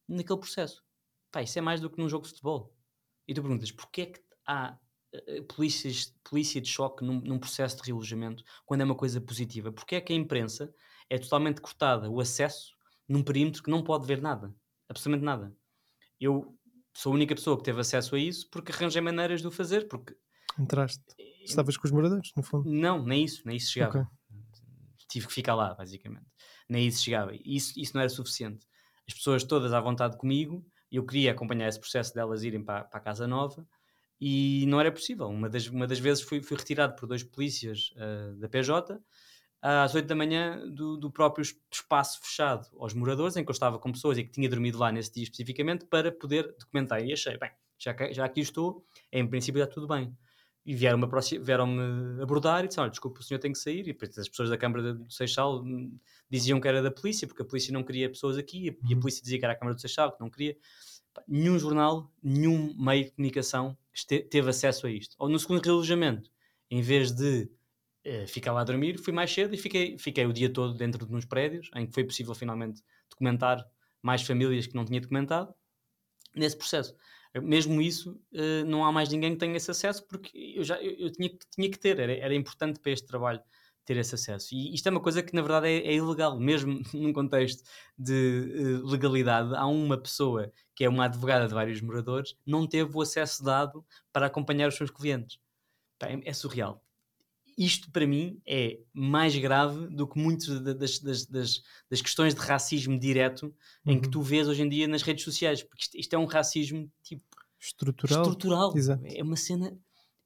[0.07, 0.83] naquele processo.
[1.31, 2.75] Pá, isso é mais do que num jogo de futebol.
[3.27, 4.77] E tu perguntas, porquê é que há
[5.15, 9.71] uh, polícias, polícia de choque num, num, processo de realojamento quando é uma coisa positiva?
[9.71, 10.73] Porquê é que a imprensa
[11.09, 12.73] é totalmente cortada o acesso
[13.07, 14.53] num perímetro que não pode ver nada?
[14.89, 15.55] Absolutamente nada.
[16.19, 16.57] Eu
[16.93, 19.87] sou a única pessoa que teve acesso a isso porque arranjei maneiras de o fazer,
[19.87, 20.17] porque...
[20.57, 21.03] Entraste
[21.43, 22.69] Estavas com os moradores, no fundo?
[22.69, 23.99] Não, nem isso, nem isso chegava.
[23.99, 24.05] Okay.
[25.09, 26.25] Tive que ficar lá, basicamente.
[26.69, 27.31] Nem isso chegava.
[27.43, 28.67] Isso, isso não era suficiente.
[29.07, 32.99] As pessoas todas à vontade comigo, eu queria acompanhar esse processo delas irem para, para
[32.99, 33.67] a Casa Nova
[34.21, 35.27] e não era possível.
[35.27, 38.99] Uma das, uma das vezes fui, fui retirado por dois polícias uh, da PJ
[39.61, 43.77] às 8 da manhã do, do, próprio espaço fechado aos moradores, em que eu estava
[43.77, 47.03] com pessoas e que tinha dormido lá nesse dia especificamente para poder documentar.
[47.03, 50.15] E achei, bem, já, já aqui estou, em princípio está tudo bem
[50.69, 51.07] e vieram-me
[51.41, 53.79] vieram abordar e disseram, olha, desculpa, o senhor tem que sair.
[53.79, 55.97] E depois as pessoas da Câmara do Seixal hum,
[56.29, 58.99] diziam que era da polícia, porque a polícia não queria pessoas aqui, e a uhum.
[58.99, 60.55] polícia dizia que era a Câmara do Seixal, que não queria.
[61.27, 63.75] Nenhum jornal, nenhum meio de comunicação
[64.29, 65.15] teve acesso a isto.
[65.17, 66.29] Ou no segundo relojamento,
[66.69, 67.49] em vez de
[68.03, 71.03] eh, ficar lá a dormir, fui mais cedo e fiquei, fiquei o dia todo dentro
[71.03, 73.65] de uns prédios, em que foi possível finalmente documentar
[74.03, 75.51] mais famílias que não tinha documentado,
[76.35, 76.93] nesse processo
[77.35, 80.91] mesmo isso, uh, não há mais ninguém que tenha esse acesso, porque eu já eu,
[80.97, 83.41] eu tinha, tinha que ter, era, era importante para este trabalho
[83.85, 84.53] ter esse acesso.
[84.53, 87.63] E isto é uma coisa que na verdade é, é ilegal, mesmo num contexto
[87.97, 89.55] de uh, legalidade.
[89.55, 93.85] Há uma pessoa que é uma advogada de vários moradores, não teve o acesso dado
[94.13, 95.39] para acompanhar os seus clientes.
[96.03, 96.83] é, é surreal
[97.59, 102.39] isto para mim é mais grave do que muitas das, das, das, das, questões de
[102.39, 103.53] racismo direto
[103.85, 103.93] uhum.
[103.93, 104.11] em que uhum.
[104.11, 107.23] tu vês hoje em dia nas redes sociais, porque isto, isto é um racismo tipo
[107.59, 108.21] estrutural.
[108.21, 108.73] estrutural.
[109.03, 109.77] É uma cena.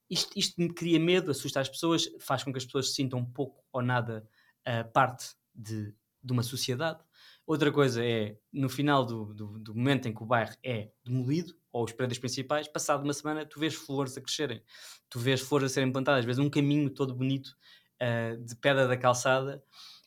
[0.08, 3.18] Isto, isto me cria medo, assusta as pessoas, faz com que as pessoas se sintam
[3.18, 4.28] um pouco ou nada
[4.68, 5.92] uh, parte de,
[6.24, 7.04] de uma sociedade.
[7.46, 11.54] Outra coisa é, no final do, do, do, momento em que o bairro é demolido,
[11.74, 14.64] ou os prédios principais, passado uma semana tu vês flores a crescerem,
[15.10, 17.54] tu vês flores a serem plantadas, vezes um caminho todo bonito
[18.02, 19.62] uh, de pedra da calçada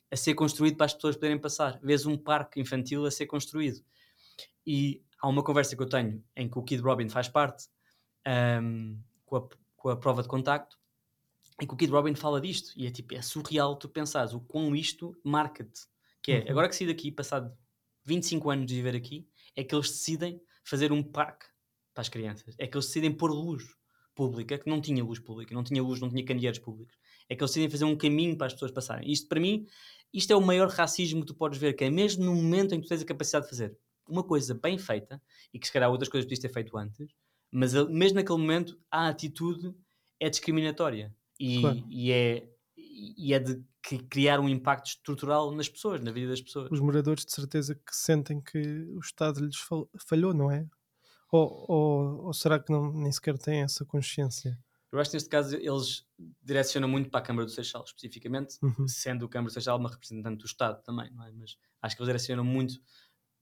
[0.09, 3.83] a ser construído para as pessoas poderem passar, vês um parque infantil a ser construído.
[4.65, 7.67] E há uma conversa que eu tenho em que o Kid Robin faz parte
[8.61, 10.77] um, com, a, com a prova de contacto
[11.61, 12.71] em que o Kid Robin fala disto.
[12.75, 15.81] E é tipo, é surreal tu pensares o quão isto marca-te.
[16.27, 16.49] Que é, Uhum.
[16.49, 17.57] agora que saí daqui, passado
[18.03, 19.25] 25 anos de viver aqui,
[19.55, 21.45] é que eles decidem fazer um parque
[21.93, 22.53] para as crianças.
[22.59, 23.63] É que eles decidem pôr luz
[24.13, 26.97] pública, que não tinha luz pública, não tinha luz, não tinha candeeiros públicos.
[27.29, 29.09] É que eles decidem fazer um caminho para as pessoas passarem.
[29.09, 29.65] Isto, para mim,
[30.13, 32.81] isto é o maior racismo que tu podes ver, que é mesmo no momento em
[32.81, 35.21] que tu tens a capacidade de fazer uma coisa bem feita,
[35.53, 37.07] e que se calhar outras coisas podias ter feito antes,
[37.49, 39.73] mas a- mesmo naquele momento a atitude
[40.19, 41.85] é discriminatória e, Claro.
[41.89, 42.49] e é,
[43.17, 43.63] e é de
[44.09, 46.69] criar um impacto estrutural nas pessoas, na vida das pessoas.
[46.71, 50.65] Os moradores de certeza que sentem que o Estado lhes fal- falhou, não é?
[51.31, 54.57] Ou, ou, ou será que não, nem sequer têm essa consciência?
[54.91, 56.05] Eu acho que neste caso eles
[56.41, 58.87] direcionam muito para a Câmara do Seixal, especificamente, Uhum.
[58.87, 61.31] sendo o Câmara do Seixal uma representante do Estado também, não é?
[61.33, 62.79] Mas acho que eles direcionam muito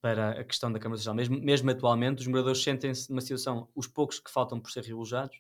[0.01, 1.15] para a questão da Câmara do Seixal.
[1.15, 5.39] Mesmo, mesmo atualmente, os moradores sentem-se numa situação, os poucos que faltam por ser realojados,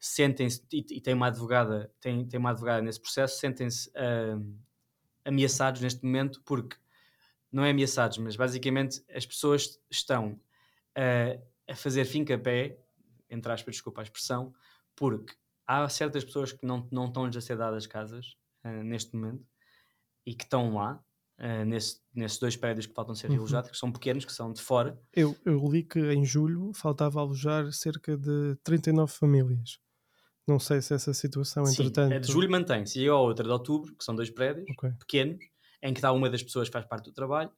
[0.00, 4.56] sentem-se, e, e tem uma advogada, tem, tem uma advogada nesse processo, sentem-se ahm,
[5.24, 6.76] ameaçados neste momento porque
[7.52, 10.40] não é ameaçados, mas basicamente as pessoas estão
[10.96, 12.78] a, a fazer fim-capé,
[13.30, 14.54] entre aspas, desculpa a expressão,
[14.96, 15.34] porque
[15.66, 19.46] há certas pessoas que não, não estão-lhes a ser dadas casas ah, neste momento
[20.26, 21.02] e que estão lá,
[21.38, 23.34] ah, nesse- nesses dois prédios que faltam ser Uhum.
[23.34, 25.00] realojados, que são pequenos, que são de fora.
[25.12, 29.78] Eu, eu li que em julho faltava alojar cerca de 39 famílias.
[30.48, 32.14] Não sei se essa situação, Sim, entretanto.
[32.14, 34.90] a de julho mantém-se, e a outra de outubro, que são dois prédios Ok.
[34.98, 35.44] pequenos,
[35.82, 37.50] em que está uma das pessoas que faz parte do trabalho,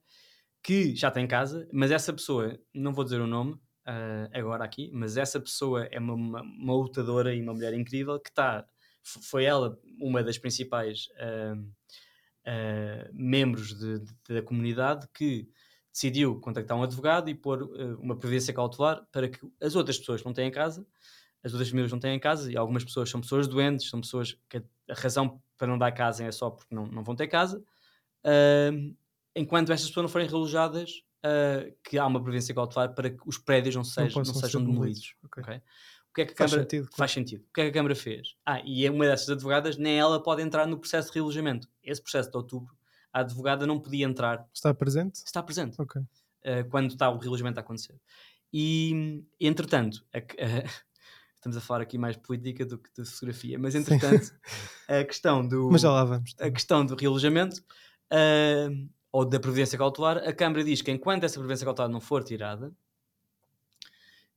[0.63, 4.91] que já tem casa, mas essa pessoa, não vou dizer o nome ah, agora aqui,
[4.93, 8.67] mas essa pessoa é uma, uma, uma lutadora e uma mulher incrível que está,
[9.03, 11.55] foi ela uma das principais ah,
[12.47, 15.49] ah, membros de- de- da comunidade que
[15.93, 17.63] decidiu contactar um advogado e pôr
[17.99, 20.87] uma previdência cautelar para que as outras pessoas que não têm casa,
[21.43, 24.59] as outras famílias não têm casa e algumas pessoas são pessoas doentes, são pessoas que
[24.59, 24.63] a,
[24.95, 27.63] razão para não dar casa é só porque não, não vão ter casa.
[28.25, 28.95] Ahm,
[29.35, 33.39] enquanto estas pessoas não forem relojadas, ah, que há uma previdência cautelar para que os
[33.39, 35.15] prédios não, sejam, não ser sejam demolidos.
[35.25, 35.43] Ok.
[35.43, 35.57] ok?
[36.11, 36.97] O que é que a Faz Câmara sentido, claro.
[36.97, 37.45] faz sentido?
[37.49, 38.35] O que é que a Câmara fez?
[38.45, 41.69] Ah, e é uma dessas advogadas, nem ela pode entrar no processo de realojamento.
[41.85, 42.75] Esse processo de outubro,
[43.13, 45.17] a advogada não podia entrar, Está presente?
[45.25, 46.01] está presente Ok.
[46.01, 48.01] uh, quando está o relojamento a acontecer.
[48.53, 50.19] E, entretanto, a
[51.41, 54.31] estamos a falar aqui mais de política do que de fotografia, mas entretanto,
[54.87, 56.35] a questão do, Mas já lá vamos.
[56.39, 57.61] a questão do realojamento
[58.13, 62.23] uh, ou da previdência cautelar, a Câmara diz que enquanto essa previdência cautelar não for
[62.23, 62.73] tirada,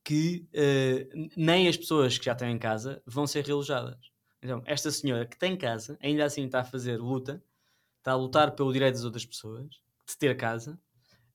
[0.02, 3.98] que uh, nem as pessoas que já têm casa vão ser realojadas.
[4.42, 7.42] Então, esta senhora que tem casa, ainda assim está a fazer luta,
[7.98, 9.68] está a lutar pelo direito das outras pessoas
[10.06, 10.78] de ter casa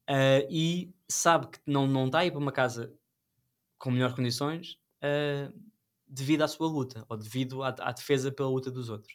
[0.09, 2.91] uh, e sabe que não, não está a ir para uma casa
[3.77, 5.53] com melhores condições uh,
[6.07, 9.13] devido à sua luta ou devido à, à defesa pela luta dos outros.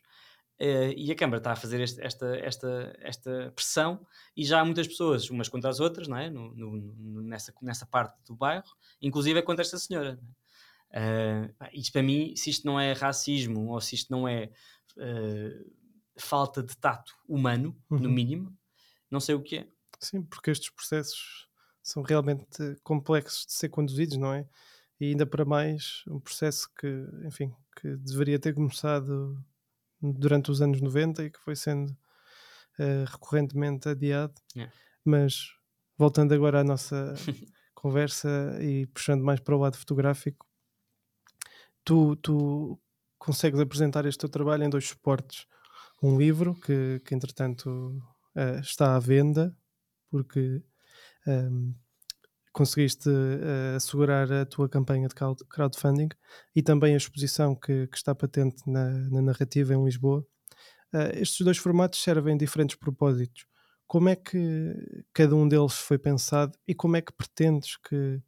[0.61, 4.07] Uh, e a Câmara está a fazer este- esta, esta, esta pressão
[4.37, 6.31] e já há muitas pessoas, umas contra as outras, não é?
[6.31, 8.73] No- no- no- nessa, nessa parte do bairro,
[9.03, 10.19] inclusive é contra esta senhora.
[10.91, 11.51] é?
[11.51, 14.51] Uh, isto para mim, se isto não é racismo ou se isto não é
[14.97, 15.73] uh,
[16.17, 18.09] falta de tato humano, no Uhum.
[18.15, 18.57] mínimo,
[19.11, 19.69] não sei o que é.
[19.99, 21.49] Sim, porque estes processos
[21.83, 24.47] são realmente complexos de ser conduzidos, não é?
[25.01, 29.37] E ainda para mais um processo que, enfim, que deveria ter começado
[30.01, 31.97] durante os anos 90 e que foi sendo
[32.79, 34.35] eh, recorrentemente adiado.
[34.57, 34.69] É.
[35.05, 35.51] Mas
[35.97, 37.15] voltando agora à nossa
[37.75, 40.47] conversa e puxando mais para o lado fotográfico,
[41.85, 42.81] tu, tu
[43.19, 45.47] consegues apresentar este teu trabalho em dois suportes.
[46.03, 48.03] Um livro que, que entretanto
[48.35, 49.57] eh, está à venda
[50.11, 50.63] porque
[51.27, 51.73] ehm,
[52.55, 56.09] conseguiste eh, assegurar a tua campanha de crowd- crowdfunding
[56.55, 60.25] e também a exposição que, que está patente na, na narrativa em Lisboa.
[60.93, 63.47] Eh, estes dois formatos servem diferentes propósitos.
[63.87, 68.23] Como é que cada um deles foi pensado e como é que pretendes que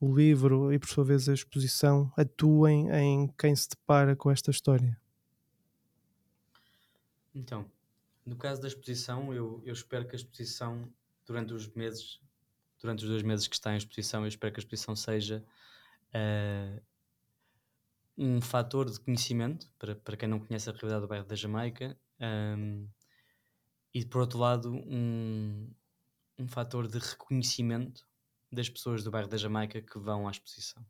[0.00, 4.50] o livro e, por sua vez, a exposição atuem em quem se depara com esta
[4.50, 5.00] história?
[7.32, 7.70] Então,
[8.26, 10.92] no caso da exposição, eu, eu espero que a exposição,
[11.24, 12.20] durante os meses,
[12.82, 15.44] durante os dois meses que está em exposição, eu espero que a exposição seja
[16.12, 16.82] eh,
[18.16, 21.98] um fator de conhecimento para, para quem não conhece a realidade do bairro da Jamaica
[22.20, 22.86] ahm,
[23.94, 25.72] e, por outro lado, um,
[26.38, 28.06] um fator de reconhecimento
[28.52, 30.86] das pessoas do bairro da Jamaica que vão à exposição.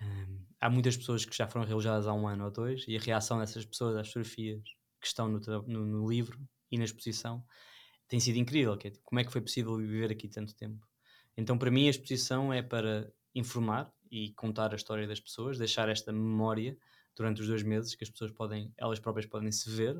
[0.00, 3.00] Ahm, há muitas pessoas que já foram realojadas há um ano ou dois e a
[3.00, 4.62] reação dessas pessoas às fotografias
[5.00, 6.38] que estão no, no- no livro
[6.70, 7.44] e na exposição
[8.12, 8.76] tem sido incrível.
[8.76, 10.86] Que é, tipo, como é que foi possível viver aqui tanto tempo?
[11.34, 15.88] Então, para mim, a exposição é para informar e contar a história das pessoas, deixar
[15.88, 16.76] esta memória
[17.16, 19.98] durante os dois meses, que as pessoas podem, elas próprias podem se ver,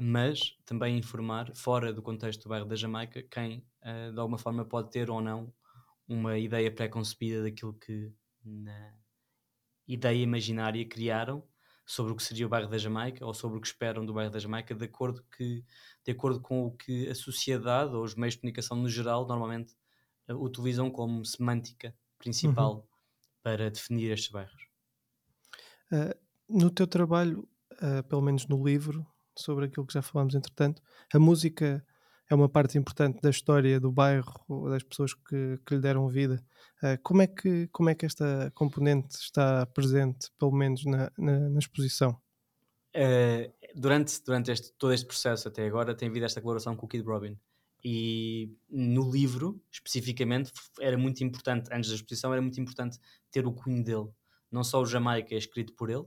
[0.00, 4.64] mas também informar, fora do contexto do bairro da Jamaica, quem uh, de alguma forma
[4.64, 5.54] pode ter ou não
[6.08, 8.12] uma ideia pré-concebida daquilo que
[8.44, 8.96] na
[9.86, 11.46] ideia imaginária criaram
[11.84, 14.30] sobre o que seria o bairro da Jamaica ou sobre o que esperam do bairro
[14.30, 15.64] da Jamaica, de acordo, que,
[16.04, 19.74] de acordo com o que a sociedade ou os meios de comunicação no geral normalmente
[20.28, 22.82] uh, utilizam como semântica principal uhum.
[23.42, 24.62] para definir estes bairros.
[25.90, 26.14] Uh,
[26.48, 29.06] no teu trabalho, uh, pelo menos no livro,
[29.36, 31.84] sobre aquilo que já falámos entretanto, a música
[32.32, 36.42] é uma parte importante da história do bairro, das pessoas que, que lhe deram vida.
[36.82, 41.50] Uh, como, é que, como é que esta componente está presente, pelo menos na, na,
[41.50, 42.18] na exposição?
[42.96, 46.88] Uh, durante durante este, todo este processo até agora tem havido esta colaboração com o
[46.88, 47.38] Kid Robin
[47.82, 52.98] e no livro especificamente era muito importante antes da exposição era muito importante
[53.30, 54.10] ter o cunho dele
[54.50, 56.04] não só o Jamaica é escrito por ele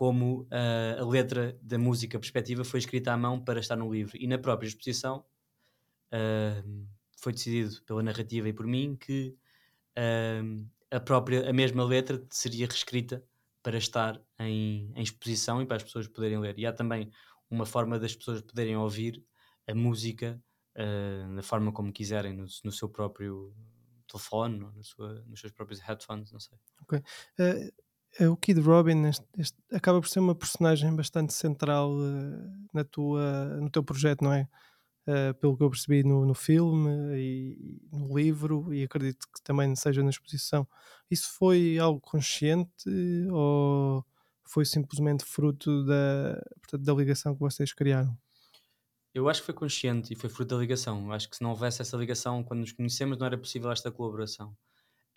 [0.00, 4.16] como uh, a letra da música perspectiva foi escrita à mão para estar no livro.
[4.18, 5.26] E na própria exposição
[6.10, 6.86] uh,
[7.18, 9.36] foi decidido pela narrativa e por mim que
[9.98, 13.22] uh, a própria, a mesma letra seria reescrita
[13.62, 16.58] para estar em, em, exposição e para as pessoas poderem ler.
[16.58, 17.10] E há também
[17.50, 19.22] uma forma das pessoas poderem ouvir
[19.68, 20.42] a música
[21.36, 23.54] da forma como quiserem, no, no seu próprio
[24.08, 26.56] telefone, no sua, nos seus próprios headphones, não sei.
[26.80, 27.02] Ok.
[28.18, 32.84] É o Kid Robin este, este, acaba por ser uma personagem bastante central uh, na
[32.84, 34.48] tua, no teu projeto, não é?
[35.06, 39.74] Uh, pelo que eu percebi no, no filme e, no livro, e acredito que também
[39.74, 40.66] seja na exposição.
[41.10, 42.88] Isso foi algo consciente
[43.30, 44.04] ou
[44.50, 48.16] foi simplesmente fruto da, portanto, da ligação que vocês criaram?
[49.14, 51.06] Eu acho que foi consciente e foi fruto da ligação.
[51.06, 53.90] Eu acho que se não houvesse essa ligação quando nos conhecemos, não era possível esta
[53.90, 54.50] colaboração.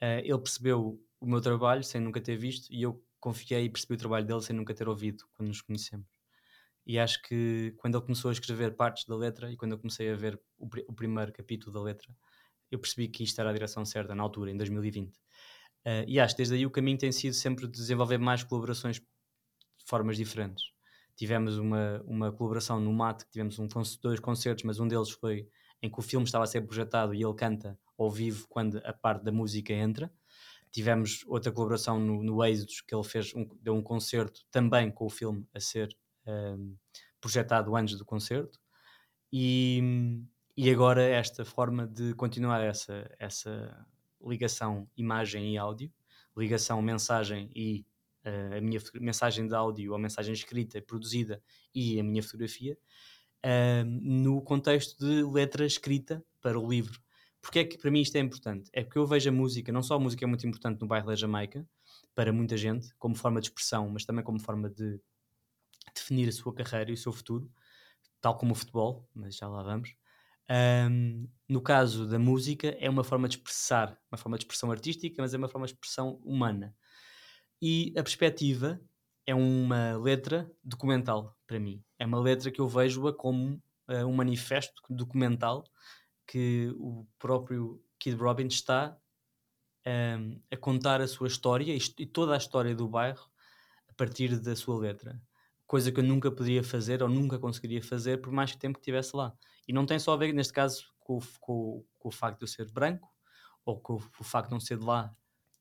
[0.02, 3.94] Uh, ele percebeu o meu trabalho sem nunca ter visto e eu confiei e percebi
[3.94, 6.06] o trabalho dele sem nunca ter ouvido quando nos conhecemos.
[6.86, 10.12] E acho que quando ele começou a escrever partes da letra e quando eu comecei
[10.12, 12.14] a ver o, pr o primeiro capítulo da letra,
[12.70, 15.16] eu percebi que isto era a direção certa na altura, em 2020.
[15.16, 15.20] Uh,
[15.86, 19.06] eh, e acho que desde aí o caminho tem sido sempre desenvolver mais colaborações de
[19.86, 20.74] formas diferentes.
[21.16, 23.68] Tivemos uma, uma colaboração no MAT, tivemos um,
[24.02, 25.48] dois concertos, mas um deles foi
[25.82, 28.92] em que o filme estava a ser projetado e ele canta ao vivo quando a
[28.92, 30.12] parte da música entra.
[30.74, 32.40] Tivemos outra colaboração no, no
[32.88, 35.96] que ele fez um, deu um concerto também com o filme a ser
[36.28, 36.76] um,
[37.22, 38.60] projetado antes do concerto.
[39.32, 40.20] E,
[40.58, 43.88] e agora esta forma de continuar essa, essa
[44.20, 45.92] ligação imagem e áudio,
[46.36, 47.86] ligação mensagem e
[48.26, 51.40] uh, a minha mensagem de áudio ou mensagem escrita, produzida
[51.74, 52.76] e a minha fotografia,
[53.46, 57.00] uh, no contexto de letra escrita para o livro.
[57.44, 58.70] Porque é que para mim isto é importante?
[58.72, 61.08] É porque eu vejo a música, não só a música é muito importante no bairro
[61.08, 61.68] da Jamaica,
[62.16, 64.98] para muita gente, como forma de expressão, mas também como forma de
[65.94, 67.52] definir a sua carreira e o seu futuro,
[68.22, 69.94] tal como o futebol, mas já lá vamos.
[70.90, 75.22] Um, no caso da música, é uma forma de expressar, uma forma de expressão artística,
[75.22, 76.74] mas é uma forma de expressão humana.
[77.62, 78.80] E a perspectiva
[79.28, 81.84] é uma letra documental para mim.
[82.00, 85.66] É uma letra que eu vejo-a como uh, um manifesto documental
[86.28, 88.98] que o próprio Kid Robin está
[89.86, 93.30] um, a contar a sua história e toda a história do bairro
[93.88, 95.22] a partir da sua letra.
[95.68, 99.16] Coisa que eu nunca poderia fazer ou nunca conseguiria fazer por mais tempo que estivesse
[99.16, 99.36] lá.
[99.68, 102.48] E não tem só a ver, neste caso, com, com, com o facto de eu
[102.48, 103.10] ser branco
[103.66, 105.16] ou com, com, o facto de não ser de lá.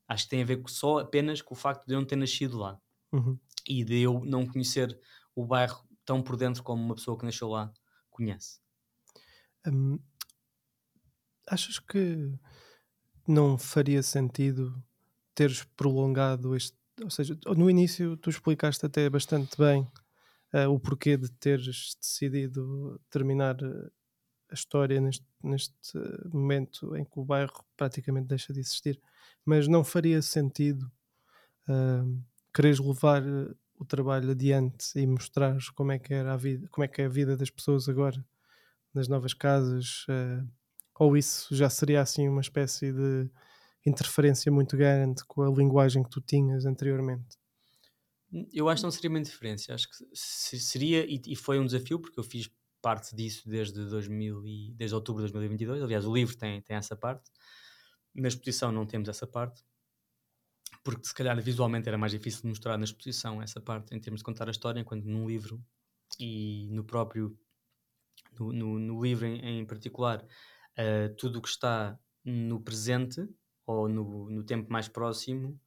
[0.08, 2.58] Acho que tem a ver só apenas com o facto de eu não ter nascido
[2.58, 2.80] lá
[3.12, 3.38] uhum.
[3.66, 4.98] e de eu não conhecer
[5.34, 7.72] o bairro tão por dentro como uma pessoa que nasceu lá
[8.10, 8.60] conhece.
[9.66, 9.98] Um,
[11.53, 12.32] achas que
[13.28, 14.82] não faria sentido
[15.34, 16.76] teres prolongado este.
[17.03, 19.86] Ou seja, no início tu explicaste até bastante bem
[20.55, 23.90] uh, o porquê de teres decidido terminar eh,
[24.50, 25.98] a história neste, neste
[26.32, 29.00] momento em que o bairro praticamente deixa de existir,
[29.44, 30.90] mas não faria sentido
[31.68, 32.22] uh,
[32.55, 36.84] quereres levar eh, o trabalho adiante e mostrar como é que era a vida, como
[36.84, 38.24] é que é a vida das pessoas agora
[38.94, 40.07] nas novas casas.
[40.09, 40.46] Uh,
[41.03, 43.28] ou isso já seria assim uma espécie de
[43.84, 47.36] interferência muito grande com a linguagem que tu tinhas anteriormente?
[48.53, 52.18] Eu acho que não seria uma interferência, acho que seria, e, foi um desafio, porque
[52.18, 52.48] eu fiz
[52.80, 55.82] parte disso desde, 2000 e, desde outubro de 2022.
[55.82, 57.30] Aliás, o livro tem, tem essa parte,
[58.14, 59.62] na exposição não temos essa parte,
[60.84, 64.20] porque se calhar visualmente era mais difícil de mostrar na exposição essa parte, em termos
[64.20, 65.62] de contar a história, enquanto num livro
[66.18, 67.36] e no próprio,
[68.38, 70.24] no, no, no livro em, em particular,
[70.79, 73.27] uh, tudo o que está no presente
[73.66, 75.61] ou no, no tempo mais próximo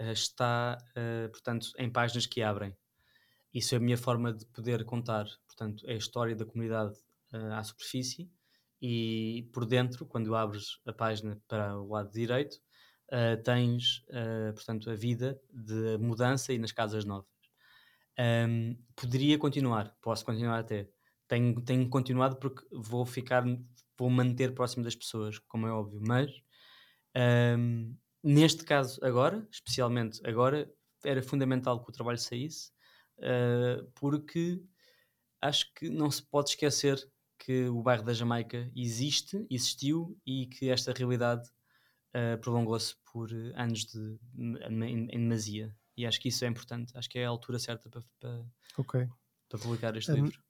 [0.00, 2.76] uh, está, uh, portanto, em páginas que abrem.
[3.52, 6.96] Isso é a minha forma de poder contar, portanto, é a história da comunidade
[7.52, 8.30] à superfície
[8.80, 12.58] e por dentro, quando abres a página para o lado direito,
[13.42, 14.04] tens,
[14.54, 17.38] portanto, a vida de mudança e nas casas novas.
[18.18, 20.88] Um, poderia continuar, posso continuar até.
[21.28, 23.44] Tenho, tenho continuado porque vou ficar,
[23.98, 26.30] vou manter próximo das pessoas, como é óbvio, mas
[27.58, 30.70] um, neste caso agora, especialmente agora,
[31.04, 32.70] era fundamental que o trabalho saísse,
[33.18, 34.62] uh, porque
[35.40, 36.98] acho que não se pode esquecer
[37.38, 41.48] que o bairro da Jamaica existe, existiu e que esta realidade
[42.14, 45.74] uh, prolongou-se por anos de, em, em demasia.
[45.96, 48.44] E acho que isso é importante, acho que é a altura certa para, para,
[48.76, 49.08] okay.
[49.48, 50.47] para publicar este um, livro.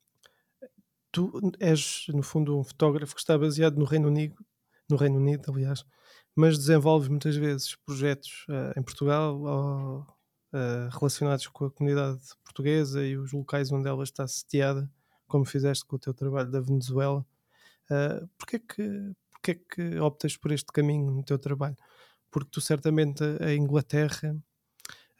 [1.11, 4.35] Tu és, no fundo, um fotógrafo que está baseado no Reino Unido,
[4.89, 5.83] no Reino Unido, aliás,
[6.35, 9.99] mas desenvolves muitas vezes projetos uh, em Portugal ou,
[10.53, 14.89] uh, relacionados com a comunidade portuguesa e os locais onde ela está sediada,
[15.27, 17.25] como fizeste com o teu trabalho da Venezuela.
[17.89, 21.77] Uh, porquê, que, porquê que optas por este caminho no teu trabalho?
[22.31, 24.35] Porque tu certamente a Inglaterra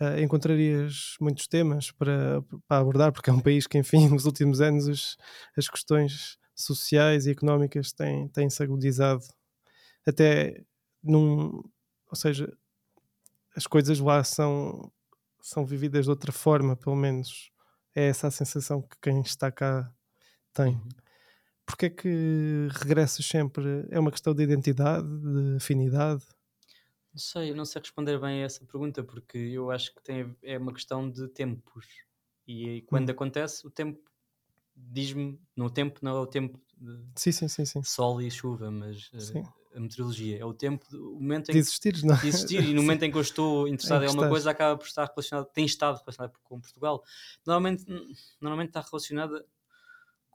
[0.02, 4.62] uh, encontrarias muitos temas para, para abordar, porque é um país que, enfim, nos últimos
[4.62, 5.18] anos os,
[5.58, 9.24] as questões sociais e económicas têm, têm-se agudizado
[10.06, 10.62] até
[11.04, 11.64] num.
[12.12, 12.52] Ou seja,
[13.56, 14.92] as coisas lá são,
[15.42, 17.52] são vividas de outra forma, pelo menos.
[17.96, 19.92] É essa a sensação que quem está cá
[20.54, 20.76] tem.
[20.76, 20.90] Uhum.
[21.66, 23.86] Porque é que regressas sempre?
[23.90, 26.24] É uma questão de identidade, de afinidade?
[27.12, 30.58] Não sei, não sei responder bem a essa pergunta, porque eu acho que tem, é
[30.58, 31.86] uma questão de tempos.
[32.48, 33.12] E quando hum.
[33.12, 34.00] acontece, o tempo
[34.76, 37.84] diz-me, no tempo não é o tempo de sim, sim, sim, sim.
[37.84, 39.44] sol e chuva, mas uh,
[39.76, 42.16] a meteorologia é o tempo, o momento em de existir, não?
[42.16, 44.88] de existir e no momento em que eu estou interessado em alguma coisa acaba por
[44.88, 47.04] estar relacionado, tem estado relacionado com Portugal.
[47.46, 47.86] Normalmente,
[48.40, 49.46] normalmente está relacionada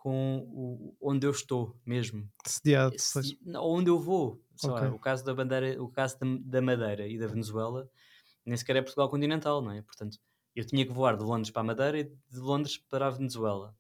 [0.04, 2.28] com o, onde eu estou mesmo.
[2.46, 2.94] Sediado.
[2.98, 4.38] Se, onde eu vou.
[4.62, 4.88] Okay.
[4.88, 7.90] O caso da bandeira, o caso da, da, Madeira e da Venezuela,
[8.44, 9.80] nem sequer é Portugal continental, não é?
[9.80, 10.18] Portanto,
[10.54, 13.74] eu tinha que voar de Londres para a Madeira e de Londres para a Venezuela.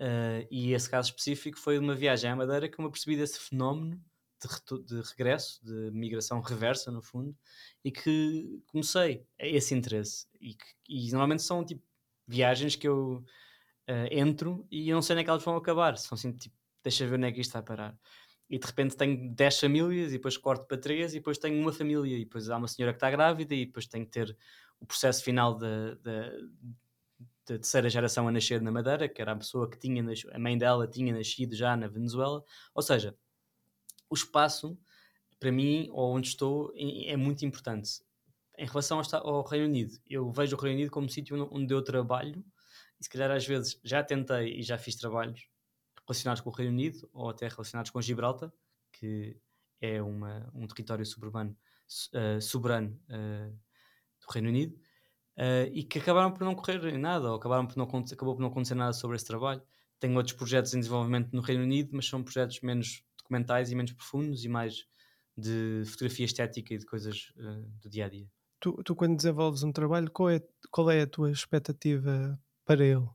[0.00, 3.40] Uh, e esse caso específico foi uma viagem à Madeira que eu me apercebi desse
[3.40, 4.00] fenómeno
[4.40, 7.36] de, de, regresso, de migração reversa, no fundo,
[7.84, 10.28] e que comecei esse interesse.
[10.40, 11.82] E, que, e normalmente são tipo
[12.28, 13.24] viagens que eu
[13.88, 15.96] uh, entro e eu não sei onde é que elas vão acabar.
[15.98, 17.98] São assim, tipo, deixa ver onde é que isto vai parar.
[18.48, 21.72] E de repente tenho 10 famílias e depois corto para 3 e depois tenho uma
[21.72, 24.36] família e depois há uma senhora que está grávida e depois tenho que ter
[24.78, 26.30] o processo final da, da,
[27.46, 30.58] da terceira geração a nascer na Madeira, que era a pessoa que tinha, a mãe
[30.58, 32.44] dela tinha nascido já na Venezuela.
[32.74, 33.16] Ou seja,
[34.10, 34.78] o espaço,
[35.40, 38.02] para mim, ou onde estou, é muito importante.
[38.58, 41.82] Em relação ao Reino Unido, eu vejo o Reino Unido como um sítio onde eu
[41.82, 42.44] trabalho
[43.04, 45.46] se calhar às vezes já tentei e já fiz trabalhos
[46.06, 48.50] relacionados com o Reino Unido ou até relacionados com Gibraltar,
[48.90, 49.38] que
[49.78, 51.54] é uma, um território suburbano,
[52.14, 54.74] uh, soberano uh, do Reino Unido,
[55.36, 58.40] uh, e que acabaram por não correr em nada, ou acabaram por não, acabou por
[58.40, 59.62] não acontecer nada sobre esse trabalho.
[60.00, 63.92] Tenho outros projetos em desenvolvimento no Reino Unido, mas são projetos menos documentais e menos
[63.92, 64.86] profundos e mais
[65.36, 67.32] de fotografia estética e de coisas
[67.82, 68.26] do dia a dia.
[68.60, 70.40] Tu, tu, quando desenvolves um trabalho, qual é,
[70.70, 73.08] qual é a tua expectativa para ele.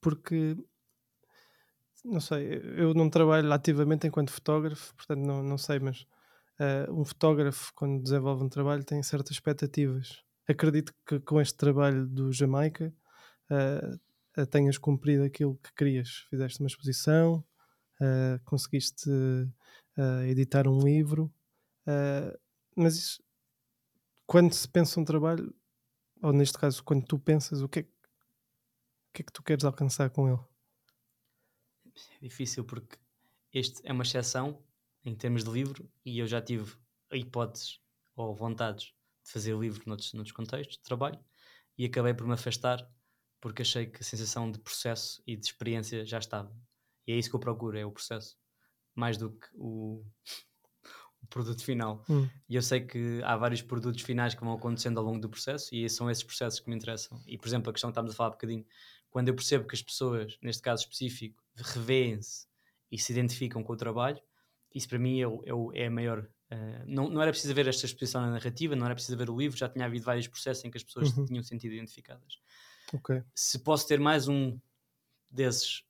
[0.00, 0.56] Porque,
[2.04, 6.06] não sei, eu não trabalho ativamente enquanto fotógrafo, portanto não, não sei, mas
[6.60, 10.22] uh, um fotógrafo, quando desenvolve um trabalho, tem certas expectativas.
[10.48, 12.94] Acredito que com este trabalho do Jamaica
[13.50, 16.26] uh, tenhas cumprido aquilo que querias.
[16.30, 17.44] Fizeste uma exposição,
[18.00, 19.10] uh, conseguiste
[20.28, 21.32] editar um livro,
[22.76, 23.22] mas isso,
[24.26, 25.54] quando se pensa um trabalho,
[26.22, 27.90] ou neste caso, quando tu pensas, o que é, que
[29.22, 30.40] é que tu queres alcançar com ele?
[32.20, 32.98] É difícil porque
[33.52, 34.62] este é uma exceção
[35.04, 36.76] em termos de livro e eu já tive
[37.12, 37.80] hipóteses
[38.14, 38.86] ou vontades
[39.24, 41.18] de fazer livro noutros, noutros contextos de trabalho
[41.78, 42.86] e acabei por me afastar
[43.40, 46.52] porque achei que a sensação de processo e de experiência já estava.
[47.06, 48.36] E é isso que eu procuro, é o processo,
[48.94, 50.04] mais do que o,
[51.22, 52.04] o produto final.
[52.08, 52.28] Hum.
[52.48, 55.74] E eu sei que há vários produtos finais que vão acontecendo ao longo do processo
[55.74, 57.22] e são esses processos que me interessam.
[57.26, 58.66] E, por exemplo, a questão que estávamos a falar um bocadinho
[59.10, 62.46] quando eu percebo que as pessoas, neste caso específico, revêem-se
[62.90, 64.20] e se identificam com o trabalho,
[64.74, 66.28] isso para mim é, é, é a maior.
[66.50, 69.36] Uh, não, não era preciso ver esta exposição na narrativa, não era preciso ver o
[69.36, 71.24] livro, já tinha havido vários processos em que as pessoas uhum.
[71.24, 72.38] se tinham sentido identificadas.
[72.92, 73.22] Okay.
[73.34, 74.58] Se posso ter mais um
[75.30, 75.80] desses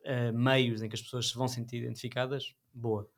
[0.00, 3.08] uh, meios em que as pessoas se vão sentir identificadas, boa.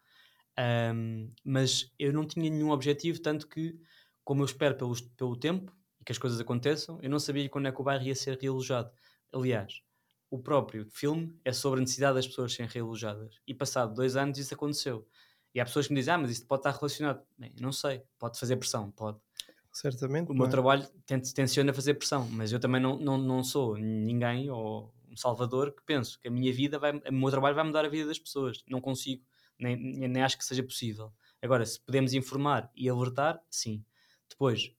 [0.95, 3.79] Um, mas eu não tinha nenhum objetivo, tanto que
[4.25, 7.69] como eu espero pelo, pelo tempo e que as coisas aconteçam, eu não sabia quando
[7.69, 8.93] é que o bairro ia ser realojado.
[9.33, 9.81] Aliás,
[10.31, 13.41] o próprio filme é sobre a necessidade das pessoas serem realojadas.
[13.47, 15.07] E passado dois anos isso aconteceu.
[15.55, 17.23] E há pessoas que me dizem, ah, mas isto pode estar relacionado.
[17.37, 19.19] Bem, não sei, pode fazer pressão, pode.
[19.73, 20.31] Certamente.
[20.31, 20.49] O meu é?
[20.49, 20.87] trabalho
[21.35, 25.83] tenciona fazer pressão, mas eu também não, não, não sou ninguém ou um salvador que
[25.85, 28.65] penso que a minha vida vai, o meu trabalho vai mudar a vida das pessoas.
[28.69, 29.23] Não consigo,
[29.59, 31.13] nem, nem acho que seja possível.
[31.41, 33.85] Agora, se podemos informar e alertar, sim.
[34.29, 34.75] Depois,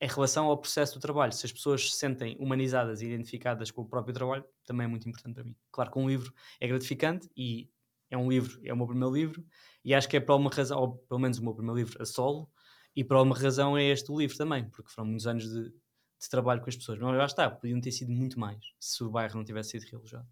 [0.00, 3.82] em relação ao processo do trabalho, se as pessoas se sentem humanizadas e identificadas com
[3.82, 5.56] o próprio trabalho, também é muito importante para mim.
[5.72, 7.70] Claro que um livro é gratificante e
[8.10, 9.44] é um livro, é o meu primeiro livro,
[9.84, 12.04] e acho que é por alguma razão, ou pelo menos o meu primeiro livro a
[12.04, 12.50] solo,
[12.94, 16.28] e por alguma razão é este o livro também, porque foram muitos anos de, de
[16.30, 16.98] trabalho com as pessoas.
[16.98, 20.28] Mas lá está, podiam ter sido muito mais se o bairro não tivesse sido realojado.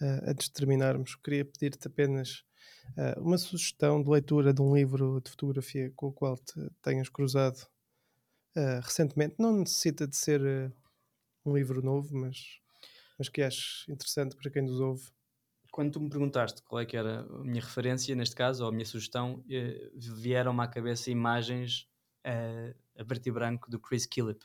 [0.00, 2.44] Uh, antes de terminarmos, queria pedir-te apenas
[2.96, 7.10] uh, uma sugestão de leitura de um livro de fotografia com o qual te tenhas
[7.10, 7.58] cruzado
[8.56, 9.36] uh, recentemente.
[9.38, 10.40] Não necessita de ser
[11.44, 12.60] um livro novo, mas,
[13.18, 15.10] mas que aches interessante para quem nos ouve
[15.70, 18.72] quando tu me perguntaste qual é que era a minha referência, neste caso, ou a
[18.72, 21.88] minha sugestão, eh, vieram-me à cabeça imagens
[22.24, 24.44] eh, a preto e branco do Chris Killip,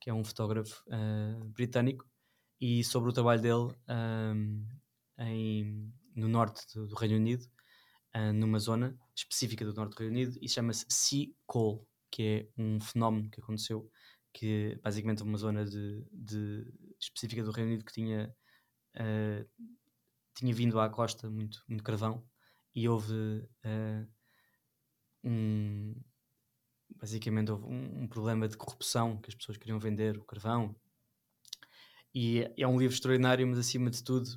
[0.00, 2.04] que é um fotógrafo uh, britânico,
[2.60, 3.74] e sobre o trabalho dele
[5.18, 7.46] em, no norte do, do Reino Unido,
[8.14, 12.62] uh, numa zona específica do norte do Reino Unido, e chama-se Sea Coal, que é
[12.62, 13.90] um fenómeno que aconteceu,
[14.32, 16.64] que basicamente é uma zona de, de
[17.00, 18.34] específica do Reino Unido que tinha
[18.96, 19.66] uh,
[20.34, 22.22] tinha vindo à costa muito, muito carvão
[22.74, 24.08] e houve uh,
[25.24, 25.94] um
[27.00, 30.74] basicamente houve um, um, problema de corrupção que as pessoas queriam vender o carvão.
[32.14, 34.28] E é um livro extraordinário mas acima de tudo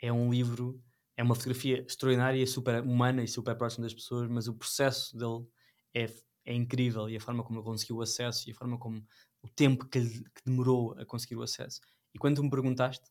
[0.00, 0.82] é um livro
[1.16, 5.46] é uma fotografia extraordinária super humana e super próxima das pessoas mas o processo dele
[5.94, 6.06] é,
[6.44, 9.04] é incrível e a forma como ele conseguiu o acesso e a forma como
[9.42, 11.80] o tempo que, que demorou a conseguir o acesso
[12.14, 13.10] e quando tu me perguntaste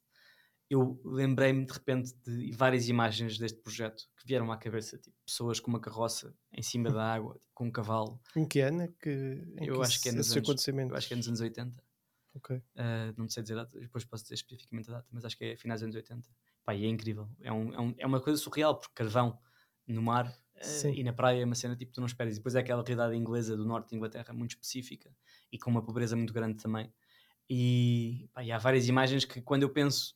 [0.71, 5.59] eu lembrei-me de repente de várias imagens deste projeto que vieram à cabeça, tipo, pessoas
[5.59, 8.21] com uma carroça em cima da água, tipo, com um cavalo.
[8.33, 11.07] Em que ano é que, em eu que acho que é nos anos, Eu acho
[11.09, 11.83] que é nos anos 80.
[12.35, 12.55] Ok.
[12.55, 12.61] Uh,
[13.17, 15.57] não sei dizer a data, depois posso dizer especificamente a data, mas acho que é
[15.57, 16.29] finais dos anos 80.
[16.63, 17.27] Pá, e é incrível.
[17.41, 19.37] É, um, é, um, é uma coisa surreal, porque carvão
[19.85, 22.35] no mar uh, e na praia é uma cena tipo tu não esperas.
[22.35, 25.13] E depois é aquela realidade inglesa do norte de Inglaterra muito específica
[25.51, 26.91] e com uma pobreza muito grande também.
[27.49, 30.15] E, pá, e há várias imagens que quando eu penso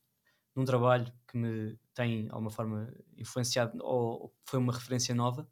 [0.56, 5.48] num trabalho que me tem, de alguma forma, influenciado ou foi uma referência nova,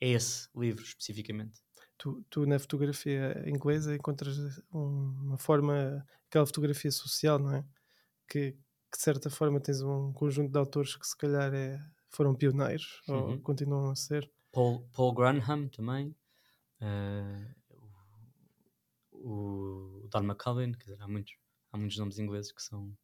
[0.00, 1.62] é esse livro especificamente.
[1.98, 4.38] Tu, tu na fotografia inglesa encontras
[4.70, 7.64] uma forma, aquela fotografia social, não é?
[8.28, 11.78] Que, que de certa forma tens um conjunto de autores que se calhar é,
[12.08, 13.32] foram pioneiros uhum.
[13.32, 14.30] ou continuam a ser.
[14.56, 16.16] Paul, Paul Granham também,
[16.80, 17.54] uh,
[19.12, 21.34] o, o Don McCullin, quer dizer, há muitos,
[21.70, 22.96] há muitos nomes ingleses que são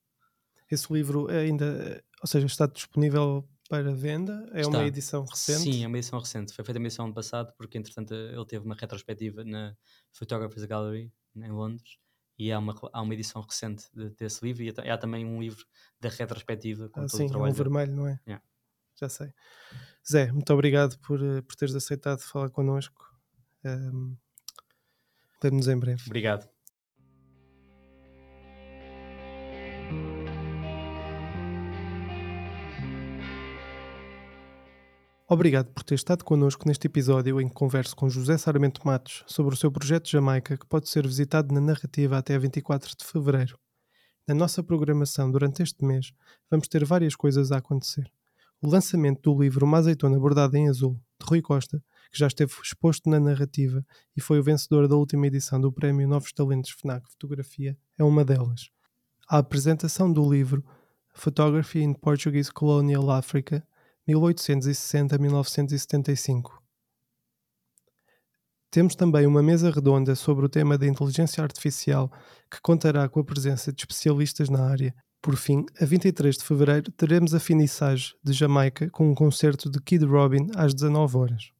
[0.70, 4.48] esse livro ainda, ou seja, está disponível para venda?
[4.52, 4.78] É está.
[4.78, 5.60] uma edição recente?
[5.60, 6.54] Sim, é uma edição recente.
[6.54, 9.76] Foi feita uma edição ano passado, porque entretanto ele teve uma retrospectiva na
[10.10, 11.98] Photographers Gallery, em Londres,
[12.38, 15.66] e há uma, há uma edição recente de, desse livro, e há também um livro
[16.00, 17.50] da retrospectiva com ah, todo sim, o trabalho.
[17.50, 18.18] É um vermelho, não é?
[18.26, 18.42] Yeah.
[19.02, 19.34] Já sei.
[20.08, 23.04] Zé, muito obrigado por, eh, por teres aceitado falar connosco.
[23.64, 24.16] Um,
[25.42, 26.04] Vemo-nos em breve.
[26.06, 26.48] Obrigado.
[35.28, 39.52] Obrigado por ter estado connosco neste episódio em que converso com José Sarmento Matos sobre
[39.52, 43.58] o seu projeto Jamaica, que pode ser visitado na narrativa até 24 de fevereiro.
[44.28, 46.12] Na nossa programação durante este mês,
[46.48, 48.08] vamos ter várias coisas a acontecer.
[48.62, 51.82] O lançamento do livro Uma Azeitona Bordada em Azul, de Rui Costa,
[52.12, 53.84] que já esteve exposto na narrativa
[54.16, 58.24] e foi o vencedor da última edição do Prémio Novos Talentos FNAC Fotografia, é uma
[58.24, 58.70] delas.
[59.28, 60.64] A apresentação do livro
[61.12, 63.66] Photography in Portuguese Colonial Africa
[64.06, 66.62] 1860 a 1975.
[68.70, 72.12] Temos também uma mesa redonda sobre o tema da inteligência artificial,
[72.48, 74.94] que contará com a presença de especialistas na área.
[75.22, 79.80] Por fim, a 23 de fevereiro teremos a finissage de Jamaica com um concerto de
[79.80, 81.52] Kid Robin às 19 horas.